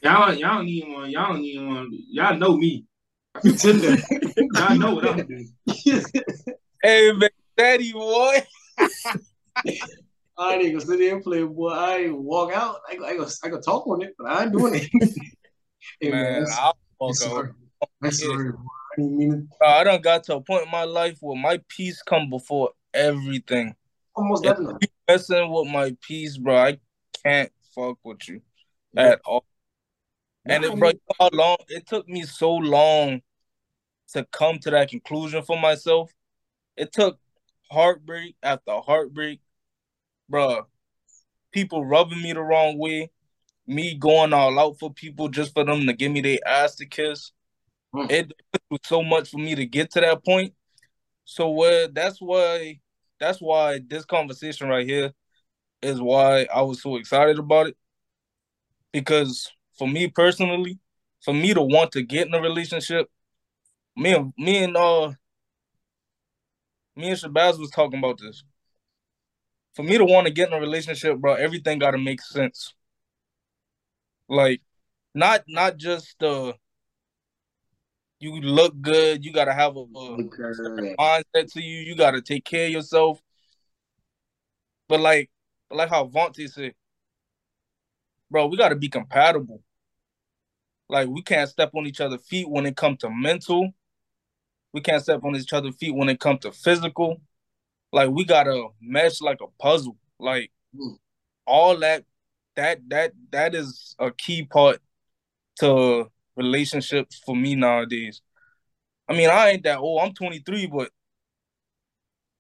Y'all, 0.04 0.34
y'all 0.34 0.56
don't 0.56 0.66
need 0.66 0.88
one. 0.88 1.10
Y'all 1.12 1.34
don't 1.34 1.42
need 1.42 1.60
one. 1.60 1.90
Y'all 2.10 2.38
know 2.38 2.58
me. 2.58 2.86
You 3.44 3.54
tender. 3.54 3.98
Y'all 4.54 4.78
know 4.78 4.96
what 4.96 5.10
I'm 5.10 5.26
doing. 5.28 5.54
Hey, 6.84 7.12
man, 7.12 7.30
daddy 7.56 7.94
boy. 7.94 8.44
I 10.36 10.54
ain't 10.54 10.62
even 10.64 10.80
gonna 10.80 10.86
sit 10.86 11.00
here 11.00 11.14
and 11.14 11.24
play, 11.24 11.44
boy. 11.44 11.70
I 11.70 11.98
ain't 11.98 12.18
walk 12.18 12.52
out. 12.54 12.78
I 12.90 12.96
go, 12.96 13.06
I 13.06 13.16
go, 13.16 13.28
I 13.44 13.50
go 13.50 13.62
talk 13.62 13.86
on 13.86 14.02
it, 14.02 14.16
but 14.18 14.32
I 14.32 14.44
ain't 14.44 14.52
doing 14.52 14.74
it. 14.76 14.90
hey, 16.02 16.10
Man, 16.10 16.44
man, 16.44 16.46
I'll 16.60 16.76
I'm 17.02 17.14
fuck 17.14 17.28
out. 17.28 17.36
sorry. 17.36 17.50
I'm 18.04 18.12
sorry, 18.12 18.52
boy. 18.52 18.60
I 18.92 19.02
didn't 19.02 19.18
mean 19.18 19.34
it. 19.34 19.58
Bro, 19.60 19.70
I 19.70 19.98
got 19.98 20.24
to 20.26 20.36
a 20.36 20.42
point 20.42 20.66
in 20.66 20.72
my 20.72 20.84
life 20.84 21.18
where 21.22 21.38
my 21.38 21.60
peace 21.68 22.02
come 22.02 22.30
before 22.30 22.72
everything. 22.94 23.76
Almost 24.16 24.44
Yeah. 24.44 24.52
definitely. 24.52 24.88
Messing 25.08 25.52
with 25.52 25.68
my 25.68 25.96
peace, 26.02 26.38
bro, 26.38 26.56
I 26.56 26.80
can't 27.24 27.52
fuck 27.76 27.98
with 28.04 28.28
you 28.28 28.42
at 28.96 29.22
all. 29.26 29.46
And 30.46 30.64
it, 30.64 30.78
bro, 30.78 30.90
you 30.90 30.94
know 30.94 31.16
how 31.20 31.30
long 31.34 31.58
it 31.68 31.86
took 31.88 32.08
me 32.08 32.24
so 32.24 32.54
long 32.54 33.22
to 34.14 34.26
come 34.26 34.60
to 34.60 34.72
that 34.72 34.90
conclusion 34.90 35.42
for 35.44 35.60
myself. 35.60 36.14
It 36.76 36.92
took 36.92 37.20
heartbreak 37.70 38.36
after 38.44 38.74
heartbreak, 38.80 39.40
bro. 40.30 40.68
People 41.52 41.86
rubbing 41.86 42.22
me 42.22 42.34
the 42.34 42.42
wrong 42.42 42.78
way, 42.78 43.12
me 43.68 43.96
going 43.96 44.34
all 44.34 44.60
out 44.60 44.80
for 44.80 44.94
people 44.94 45.30
just 45.30 45.54
for 45.54 45.64
them 45.64 45.86
to 45.86 45.94
give 45.94 46.12
me 46.12 46.22
their 46.22 46.40
ass 46.46 46.76
to 46.76 46.86
kiss. 46.86 47.32
Hmm. 47.94 48.08
It 48.10 48.34
was 48.70 48.80
so 48.84 49.04
much 49.04 49.30
for 49.30 49.38
me 49.38 49.56
to 49.56 49.66
get 49.66 49.92
to 49.92 50.02
that 50.02 50.24
point. 50.24 50.54
So 51.26 51.50
where 51.50 51.88
that's 51.88 52.20
why 52.20 52.80
that's 53.20 53.40
why 53.40 53.80
this 53.86 54.06
conversation 54.06 54.68
right 54.68 54.86
here 54.86 55.12
is 55.82 56.02
why 56.02 56.48
I 56.54 56.62
was 56.62 56.82
so 56.82 56.96
excited 56.96 57.40
about 57.40 57.68
it. 57.68 57.78
Because 58.92 59.50
for 59.78 59.88
me 59.88 60.08
personally, 60.08 60.80
for 61.24 61.34
me 61.34 61.54
to 61.54 61.62
want 61.62 61.92
to 61.94 62.02
get 62.02 62.28
in 62.28 62.34
a 62.34 62.42
relationship, 62.42 63.10
me 63.96 64.14
and 64.14 64.34
me 64.38 64.64
and 64.64 64.76
uh 64.76 65.12
me 66.96 67.10
and 67.10 67.18
Shabazz 67.18 67.60
was 67.60 67.72
talking 67.72 68.00
about 68.00 68.20
this. 68.20 68.44
For 69.76 69.84
me 69.84 69.98
to 69.98 70.04
want 70.04 70.28
to 70.28 70.34
get 70.34 70.50
in 70.50 70.54
a 70.54 70.60
relationship, 70.60 71.18
bro, 71.18 71.36
everything 71.36 71.80
gotta 71.80 71.98
make 71.98 72.22
sense. 72.22 72.74
Like, 74.32 74.62
not 75.14 75.44
not 75.50 75.76
just 75.78 76.24
uh 76.24 76.54
you 78.22 78.40
look 78.40 78.80
good, 78.82 79.26
you 79.26 79.34
gotta 79.34 79.54
have 79.54 79.76
a, 79.76 79.82
a 79.82 80.18
mindset 81.00 81.52
to 81.54 81.62
you. 81.62 81.80
You 81.80 81.96
got 81.96 82.12
to 82.12 82.22
take 82.22 82.46
care 82.46 82.68
of 82.68 82.72
yourself. 82.72 83.22
But 84.88 85.02
like, 85.02 85.30
like 85.72 85.90
how 85.90 86.06
Vontae 86.08 86.50
said, 86.50 86.74
bro, 88.30 88.48
we 88.48 88.58
gotta 88.58 88.76
be 88.76 88.90
compatible. 88.90 89.62
Like 90.88 91.10
we 91.10 91.24
can't 91.24 91.50
step 91.50 91.72
on 91.76 91.86
each 91.88 92.00
other's 92.00 92.26
feet 92.26 92.50
when 92.50 92.66
it 92.66 92.78
comes 92.78 93.00
to 93.00 93.10
mental. 93.10 93.72
We 94.74 94.82
can't 94.82 95.04
step 95.04 95.24
on 95.26 95.36
each 95.36 95.52
other's 95.52 95.76
feet 95.76 95.96
when 95.96 96.08
it 96.10 96.20
comes 96.22 96.42
to 96.42 96.52
physical. 96.54 97.22
Like 97.92 98.12
we 98.12 98.24
gotta 98.24 98.68
mesh 98.80 99.20
like 99.22 99.40
a 99.42 99.48
puzzle. 99.62 99.98
Like 100.20 100.52
Mm. 100.74 100.98
all 101.46 101.78
that 101.80 102.06
that 102.56 102.80
that 102.90 103.14
that 103.32 103.56
is 103.56 103.96
a 104.00 104.12
key 104.12 104.44
part 104.44 104.80
to 105.60 106.10
relationships 106.36 107.22
for 107.26 107.36
me 107.36 107.56
nowadays. 107.56 108.22
I 109.08 109.14
mean, 109.14 109.30
I 109.30 109.50
ain't 109.50 109.64
that 109.64 109.80
old. 109.80 110.02
I'm 110.02 110.14
23, 110.14 110.68
but 110.68 110.90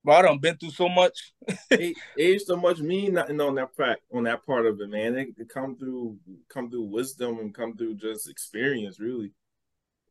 but 0.03 0.13
I 0.13 0.21
done 0.23 0.39
been 0.39 0.57
through 0.57 0.71
so 0.71 0.89
much. 0.89 1.33
age, 2.17 2.41
so 2.45 2.55
much 2.55 2.79
mean 2.79 3.13
nothing 3.13 3.39
on 3.39 3.55
that 3.55 3.75
fact 3.75 4.01
on 4.13 4.23
that 4.23 4.45
part 4.45 4.65
of 4.65 4.79
it, 4.81 4.89
man. 4.89 5.17
It, 5.17 5.29
it 5.37 5.49
come 5.49 5.77
through 5.77 6.17
come 6.49 6.69
through 6.69 6.83
wisdom 6.83 7.39
and 7.39 7.53
come 7.53 7.77
through 7.77 7.95
just 7.95 8.29
experience, 8.29 8.99
really. 8.99 9.31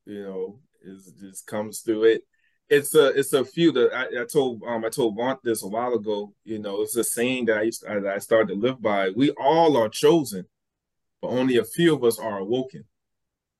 You 0.06 0.22
know, 0.22 0.58
it 0.82 0.98
just 1.20 1.46
comes 1.46 1.80
through 1.80 2.04
it. 2.04 2.22
It's 2.70 2.94
a 2.94 3.08
it's 3.08 3.32
a 3.32 3.44
few 3.44 3.72
that 3.72 3.92
I, 3.92 4.22
I 4.22 4.24
told 4.24 4.62
um 4.62 4.84
I 4.84 4.88
told 4.88 5.16
Vaunt 5.16 5.40
this 5.42 5.62
a 5.62 5.66
while 5.68 5.92
ago. 5.92 6.32
You 6.44 6.60
know, 6.60 6.82
it's 6.82 6.96
a 6.96 7.04
saying 7.04 7.46
that 7.46 7.58
I 7.58 7.62
used 7.62 7.82
to, 7.82 8.00
that 8.00 8.14
I 8.14 8.18
started 8.18 8.54
to 8.54 8.60
live 8.60 8.80
by. 8.80 9.10
We 9.10 9.30
all 9.32 9.76
are 9.76 9.88
chosen, 9.88 10.46
but 11.20 11.28
only 11.28 11.56
a 11.56 11.64
few 11.64 11.94
of 11.94 12.04
us 12.04 12.18
are 12.18 12.38
awoken. 12.38 12.84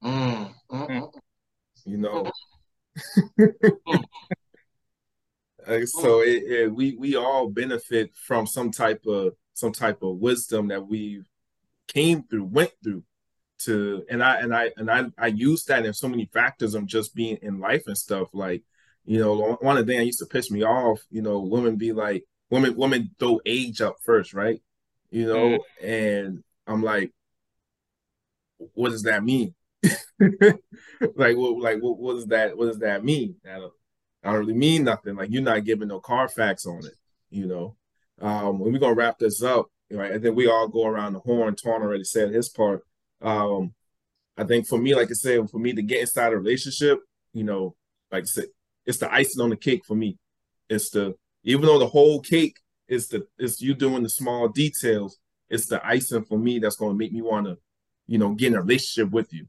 Mm, 0.03 0.55
mm, 0.70 0.88
mm. 0.88 1.12
You 1.85 1.99
know. 1.99 2.31
Uh, 5.66 5.85
so 5.85 6.20
it, 6.20 6.42
it, 6.44 6.75
we 6.75 6.96
we 6.96 7.16
all 7.16 7.49
benefit 7.49 8.11
from 8.14 8.46
some 8.46 8.70
type 8.70 9.05
of 9.07 9.35
some 9.55 9.73
type 9.73 10.03
of 10.03 10.16
wisdom 10.16 10.68
that 10.68 10.87
we 10.87 11.23
came 11.87 12.23
through, 12.25 12.44
went 12.44 12.73
through 12.83 13.05
to, 13.59 14.03
and 14.09 14.23
I 14.23 14.40
and 14.40 14.55
I 14.55 14.70
and 14.77 14.90
I 14.90 15.05
I 15.18 15.27
use 15.29 15.64
that 15.64 15.85
in 15.85 15.92
so 15.92 16.09
many 16.09 16.27
factors 16.33 16.75
of 16.75 16.87
just 16.87 17.14
being 17.14 17.38
in 17.42 17.61
life 17.61 17.83
and 17.87 17.96
stuff. 17.96 18.29
Like, 18.33 18.62
you 19.11 19.18
know, 19.18 19.59
one 19.61 19.77
of 19.77 19.88
the 19.88 19.92
things 19.92 20.07
used 20.07 20.18
to 20.20 20.27
piss 20.27 20.53
me 20.53 20.62
off. 20.62 21.01
You 21.11 21.20
know, 21.20 21.40
women 21.40 21.75
be 21.75 21.90
like, 21.90 22.23
women 22.49 22.77
women 22.77 23.11
throw 23.18 23.40
age 23.44 23.81
up 23.81 23.96
first, 24.05 24.33
right? 24.35 24.62
You 25.11 25.27
know, 25.27 25.59
and 25.83 26.44
I'm 26.64 26.85
like, 26.85 27.11
what 28.75 28.90
does 28.90 29.03
that 29.03 29.25
mean? 29.25 29.57
like, 29.83 30.61
what 31.37 31.59
like 31.59 31.83
what, 31.83 31.99
what 31.99 32.14
does 32.14 32.27
that 32.27 32.57
what 32.57 32.66
does 32.66 32.79
that 32.79 33.05
mean? 33.05 33.35
I 33.44 33.59
don't, 33.59 33.73
I 34.23 34.31
don't 34.31 34.38
really 34.38 34.55
mean 34.55 34.85
nothing. 34.85 35.16
Like 35.16 35.31
you're 35.33 35.42
not 35.42 35.64
giving 35.64 35.88
no 35.88 35.99
Carfax 35.99 36.64
on 36.64 36.87
it, 36.87 36.94
you 37.31 37.46
know. 37.46 37.75
Um, 38.20 38.61
when 38.61 38.73
we're 38.73 38.79
gonna 38.79 38.94
wrap 38.94 39.18
this 39.18 39.42
up, 39.42 39.73
right? 39.90 40.12
And 40.12 40.25
then 40.25 40.37
we 40.37 40.46
all 40.46 40.68
go 40.68 40.87
around 40.87 41.14
the 41.14 41.18
horn. 41.18 41.57
Twan 41.57 41.81
already 41.81 42.05
said 42.05 42.31
his 42.31 42.49
part. 42.49 42.87
Um, 43.20 43.75
I 44.37 44.44
think 44.44 44.68
for 44.68 44.79
me, 44.79 44.94
like 44.94 45.11
I 45.11 45.14
said, 45.14 45.51
for 45.51 45.59
me 45.59 45.73
to 45.73 45.83
get 45.83 46.03
inside 46.03 46.33
a 46.33 46.37
relationship, 46.37 47.01
you 47.33 47.42
know, 47.42 47.75
like 48.12 48.23
I 48.23 48.27
said, 48.27 48.44
it's 48.87 48.99
the 48.99 49.12
icing 49.12 49.43
on 49.43 49.51
the 49.51 49.57
cake 49.57 49.83
for 49.87 49.95
me. 49.95 50.19
It's 50.69 50.90
the 50.90 51.14
even 51.45 51.66
though 51.66 51.79
the 51.79 51.87
whole 51.87 52.21
cake 52.21 52.59
is 52.88 53.09
the 53.09 53.27
is 53.38 53.61
you 53.61 53.75
doing 53.75 54.03
the 54.03 54.09
small 54.09 54.49
details, 54.49 55.19
it's 55.49 55.66
the 55.66 55.85
icing 55.87 56.25
for 56.25 56.38
me 56.38 56.59
that's 56.59 56.77
gonna 56.77 56.95
make 56.95 57.12
me 57.12 57.23
want 57.23 57.47
to, 57.47 57.59
you 58.07 58.19
know, 58.19 58.35
get 58.35 58.49
in 58.49 58.55
a 58.57 58.62
relationship 58.62 59.11
with 59.11 59.33
you 59.33 59.47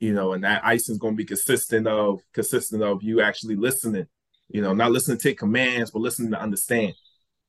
you 0.00 0.12
know, 0.12 0.32
and 0.32 0.44
that 0.44 0.64
icing 0.64 0.94
is 0.94 0.98
going 0.98 1.14
to 1.14 1.16
be 1.16 1.24
consistent 1.24 1.86
of 1.86 2.20
consistent 2.32 2.82
of 2.82 3.02
you 3.02 3.20
actually 3.20 3.56
listening, 3.56 4.06
you 4.48 4.62
know, 4.62 4.72
not 4.72 4.92
listening 4.92 5.18
to 5.18 5.22
take 5.22 5.38
commands, 5.38 5.90
but 5.90 6.00
listening 6.00 6.30
to 6.30 6.40
understand. 6.40 6.94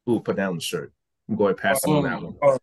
Ooh, 0.10 0.20
put 0.20 0.38
down 0.38 0.56
the 0.56 0.62
shirt. 0.62 0.92
I'm 1.28 1.36
going 1.36 1.56
to 1.56 1.62
pass 1.62 1.84
on 1.86 1.98
um, 1.98 2.04
that 2.04 2.22
one. 2.24 2.60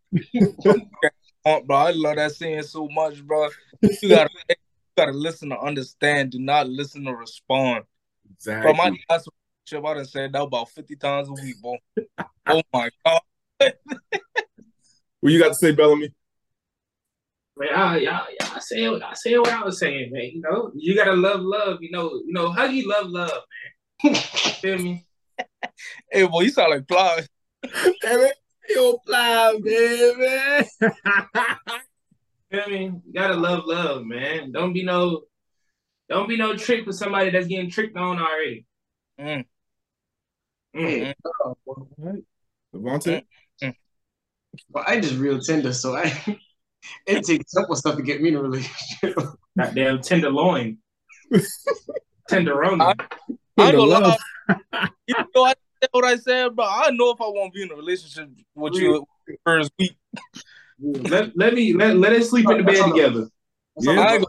Oh, 1.45 1.61
bro, 1.65 1.77
I 1.77 1.91
love 1.93 2.17
that 2.17 2.33
saying 2.33 2.65
so 2.65 2.89
much, 2.89 3.25
bro. 3.25 3.49
You 3.81 4.09
gotta, 4.09 4.31
you 4.49 4.57
gotta 4.97 5.13
listen 5.13 5.51
to 5.51 5.61
understand. 5.61 6.33
Do 6.33 6.41
not 6.41 6.69
listen 6.69 7.05
to 7.05 7.15
respond. 7.15 7.85
Exactly. 8.35 8.73
Bro, 8.73 8.75
my 8.75 8.97
last 9.11 9.29
relationship, 9.69 9.91
I 9.91 9.95
done 9.95 10.05
said 10.07 10.33
that 10.33 10.43
about 10.43 10.71
50 10.71 10.97
times 10.97 11.29
a 11.29 11.33
week, 11.33 11.57
bro. 11.61 11.77
oh 12.49 12.63
my 12.73 12.91
god. 13.05 13.21
what 15.21 15.33
you 15.33 15.39
got 15.39 15.49
to 15.49 15.55
say, 15.55 15.73
Bellamy? 15.73 16.13
Man, 17.59 17.69
I, 17.75 17.97
y'all, 17.99 18.27
y'all 18.39 18.61
say 18.61 18.87
I 18.87 19.15
say 19.15 19.39
what 19.39 19.49
I 19.49 19.65
was 19.65 19.79
saying, 19.79 20.13
man. 20.13 20.31
You 20.35 20.43
know, 20.43 20.73
you 20.75 20.95
gotta 20.95 21.15
love 21.15 21.41
love. 21.41 21.79
You 21.81 21.91
know, 21.91 22.11
you 22.27 22.33
know, 22.33 22.51
huggy 22.51 22.85
love 22.85 23.09
love, 23.09 23.31
man. 24.05 24.15
Feel 24.15 24.79
me? 24.79 25.07
Hey, 26.11 26.27
boy, 26.27 26.43
you 26.43 26.51
sound 26.51 26.71
like 26.71 26.87
Plies. 26.87 27.29
Damn 28.03 28.21
it. 28.21 28.37
Yo, 28.69 28.99
fly, 29.07 29.59
baby. 29.63 30.69
Feel 32.51 32.69
me? 32.69 32.85
You 33.05 33.13
gotta 33.13 33.35
love 33.35 33.65
love, 33.67 34.05
man. 34.05 34.53
Don't 34.53 34.73
be 34.73 34.85
no, 34.85 35.23
don't 36.09 36.29
be 36.29 36.37
no 36.37 36.57
trick 36.57 36.85
for 36.85 36.93
somebody 36.93 37.31
that's 37.31 37.47
getting 37.47 37.71
tricked 37.71 37.97
on 37.97 38.19
already. 38.19 38.67
Mm. 39.19 39.45
Mm. 40.75 41.15
Devontae? 42.75 43.25
Well, 44.71 44.85
I 44.87 45.01
just 45.01 45.17
real 45.17 45.41
tender, 45.41 45.73
so 45.73 45.97
I 45.97 46.13
it 47.07 47.25
takes 47.25 47.53
simple 47.53 47.77
stuff 47.77 47.97
to 47.97 48.03
get 48.03 48.21
me 48.23 48.31
in 48.31 48.37
a 48.37 48.43
relationship. 48.43 49.19
Goddamn 49.59 50.01
tenderloin, 50.01 50.79
tenderoni. 52.31 52.81
I 52.81 52.95
ain't 53.59 53.77
gonna 53.77 53.83
love. 53.83 54.17
lie. 54.49 54.89
You 55.07 55.15
know 55.35 55.45
I 55.45 55.55
said 55.81 55.89
what 55.93 56.05
I 56.05 56.17
said, 56.17 56.57
but 56.57 56.69
I 56.71 56.91
know 56.91 57.11
if 57.11 57.21
I 57.21 57.25
want 57.25 57.53
to 57.53 57.57
be 57.57 57.63
in 57.63 57.71
a 57.71 57.75
relationship 57.75 58.31
with 58.55 58.75
you 58.75 59.07
first 59.45 59.71
week. 59.79 59.97
let, 60.81 61.37
let 61.37 61.55
me 61.55 61.73
let, 61.73 61.97
let 61.97 62.13
us 62.13 62.31
sleep 62.31 62.49
in 62.51 62.59
the 62.59 62.65
bed 62.65 62.85
together. 62.85 63.29
Yeah, 63.79 64.25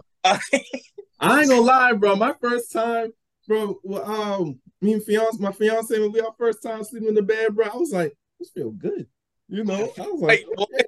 I 1.19 1.41
ain't 1.41 1.49
gonna 1.49 1.61
lie. 1.61 1.89
I 1.89 1.91
ain't 1.91 2.01
gonna 2.01 2.11
lie, 2.11 2.15
bro. 2.15 2.15
My 2.15 2.33
first 2.39 2.71
time, 2.71 3.11
bro. 3.47 3.79
Well, 3.83 4.05
um, 4.05 4.59
me 4.81 4.93
and 4.93 5.03
fiance, 5.03 5.37
my 5.39 5.51
fiance, 5.51 5.99
when 5.99 6.11
we 6.11 6.21
our 6.21 6.33
first 6.37 6.61
time 6.61 6.83
sleeping 6.83 7.09
in 7.09 7.15
the 7.15 7.21
bed, 7.21 7.55
bro. 7.55 7.67
I 7.67 7.75
was 7.75 7.91
like, 7.91 8.15
this 8.39 8.49
feel 8.51 8.71
good. 8.71 9.07
You 9.49 9.63
know, 9.63 9.91
I 9.97 10.01
was 10.01 10.21
like, 10.21 10.45
okay, 10.57 10.83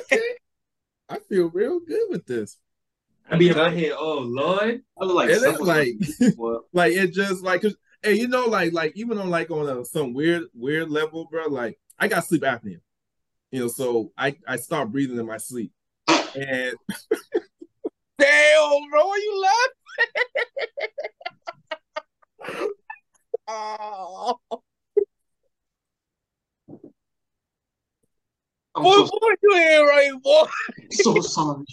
okay. 0.00 0.28
I 1.08 1.18
feel 1.18 1.50
real 1.50 1.80
good 1.80 2.08
with 2.10 2.26
this. 2.26 2.58
I 3.28 3.36
be 3.36 3.48
in 3.48 3.56
my 3.56 3.70
head, 3.70 3.92
oh 3.96 4.18
Lord. 4.20 4.82
I 5.00 5.04
was 5.04 5.14
like, 5.14 5.30
It 5.30 5.42
is 5.42 5.60
like, 5.60 5.94
like 6.72 6.92
it 6.92 7.12
just 7.12 7.42
like, 7.42 7.62
cause, 7.62 7.76
hey, 8.02 8.14
you 8.14 8.28
know, 8.28 8.46
like, 8.46 8.72
like 8.72 8.92
even 8.96 9.18
on 9.18 9.30
like 9.30 9.50
on 9.50 9.68
a, 9.68 9.84
some 9.84 10.14
weird, 10.14 10.44
weird 10.54 10.90
level, 10.90 11.26
bro. 11.30 11.48
Like, 11.48 11.78
I 11.98 12.08
got 12.08 12.24
sleep 12.24 12.42
apnea, 12.42 12.80
you 13.50 13.60
know, 13.60 13.68
so 13.68 14.12
I 14.16 14.36
I 14.46 14.56
start 14.56 14.92
breathing 14.92 15.18
in 15.18 15.26
my 15.26 15.38
sleep, 15.38 15.72
and 16.08 16.74
Damn, 18.20 18.90
bro, 18.90 19.06
why 19.06 19.16
you 19.24 19.48
laughing? 22.46 22.68
oh, 23.48 24.38
I'm 28.74 28.82
boy, 28.82 28.94
so, 28.94 29.04
boy, 29.06 29.34
you 29.42 29.54
ain't 29.56 29.88
right, 29.88 30.12
boy. 30.22 30.44
so 30.90 31.20
sorry. 31.20 31.64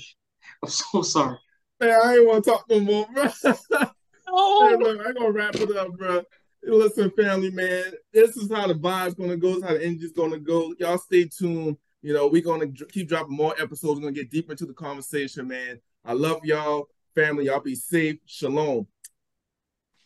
I'm 0.63 0.69
so 0.69 1.01
sorry. 1.01 1.37
man, 1.81 1.99
I 2.03 2.15
ain't 2.15 2.27
want 2.27 2.45
to 2.45 2.51
talk 2.51 2.65
no 2.69 2.79
more, 2.79 3.07
bro. 3.13 3.27
Hey, 4.29 4.33
Oh, 4.33 4.77
look, 4.81 4.99
I'm 5.05 5.13
gonna 5.13 5.31
wrap 5.31 5.55
it 5.55 5.75
up, 5.77 5.97
bro. 5.97 6.21
Listen, 6.63 7.09
family, 7.11 7.49
man, 7.49 7.93
this 8.11 8.35
is 8.35 8.51
how 8.51 8.67
the 8.67 8.73
vibe's 8.73 9.13
gonna 9.13 9.37
go. 9.37 9.49
This 9.49 9.57
is 9.57 9.63
how 9.63 9.73
the 9.73 9.85
energy's 9.85 10.11
gonna 10.11 10.37
go. 10.39 10.73
Y'all 10.79 10.97
stay 10.97 11.25
tuned. 11.25 11.77
You 12.01 12.13
know, 12.13 12.27
we're 12.27 12.41
gonna 12.41 12.67
keep 12.91 13.07
dropping 13.07 13.37
more 13.37 13.53
episodes. 13.59 13.99
We're 13.99 14.07
gonna 14.07 14.11
get 14.11 14.29
deeper 14.29 14.51
into 14.51 14.65
the 14.65 14.73
conversation, 14.73 15.47
man. 15.47 15.79
I 16.07 16.13
love 16.13 16.39
y'all, 16.45 16.87
family. 17.15 17.47
Y'all 17.47 17.59
be 17.59 17.75
safe. 17.75 18.15
Shalom. 18.25 18.87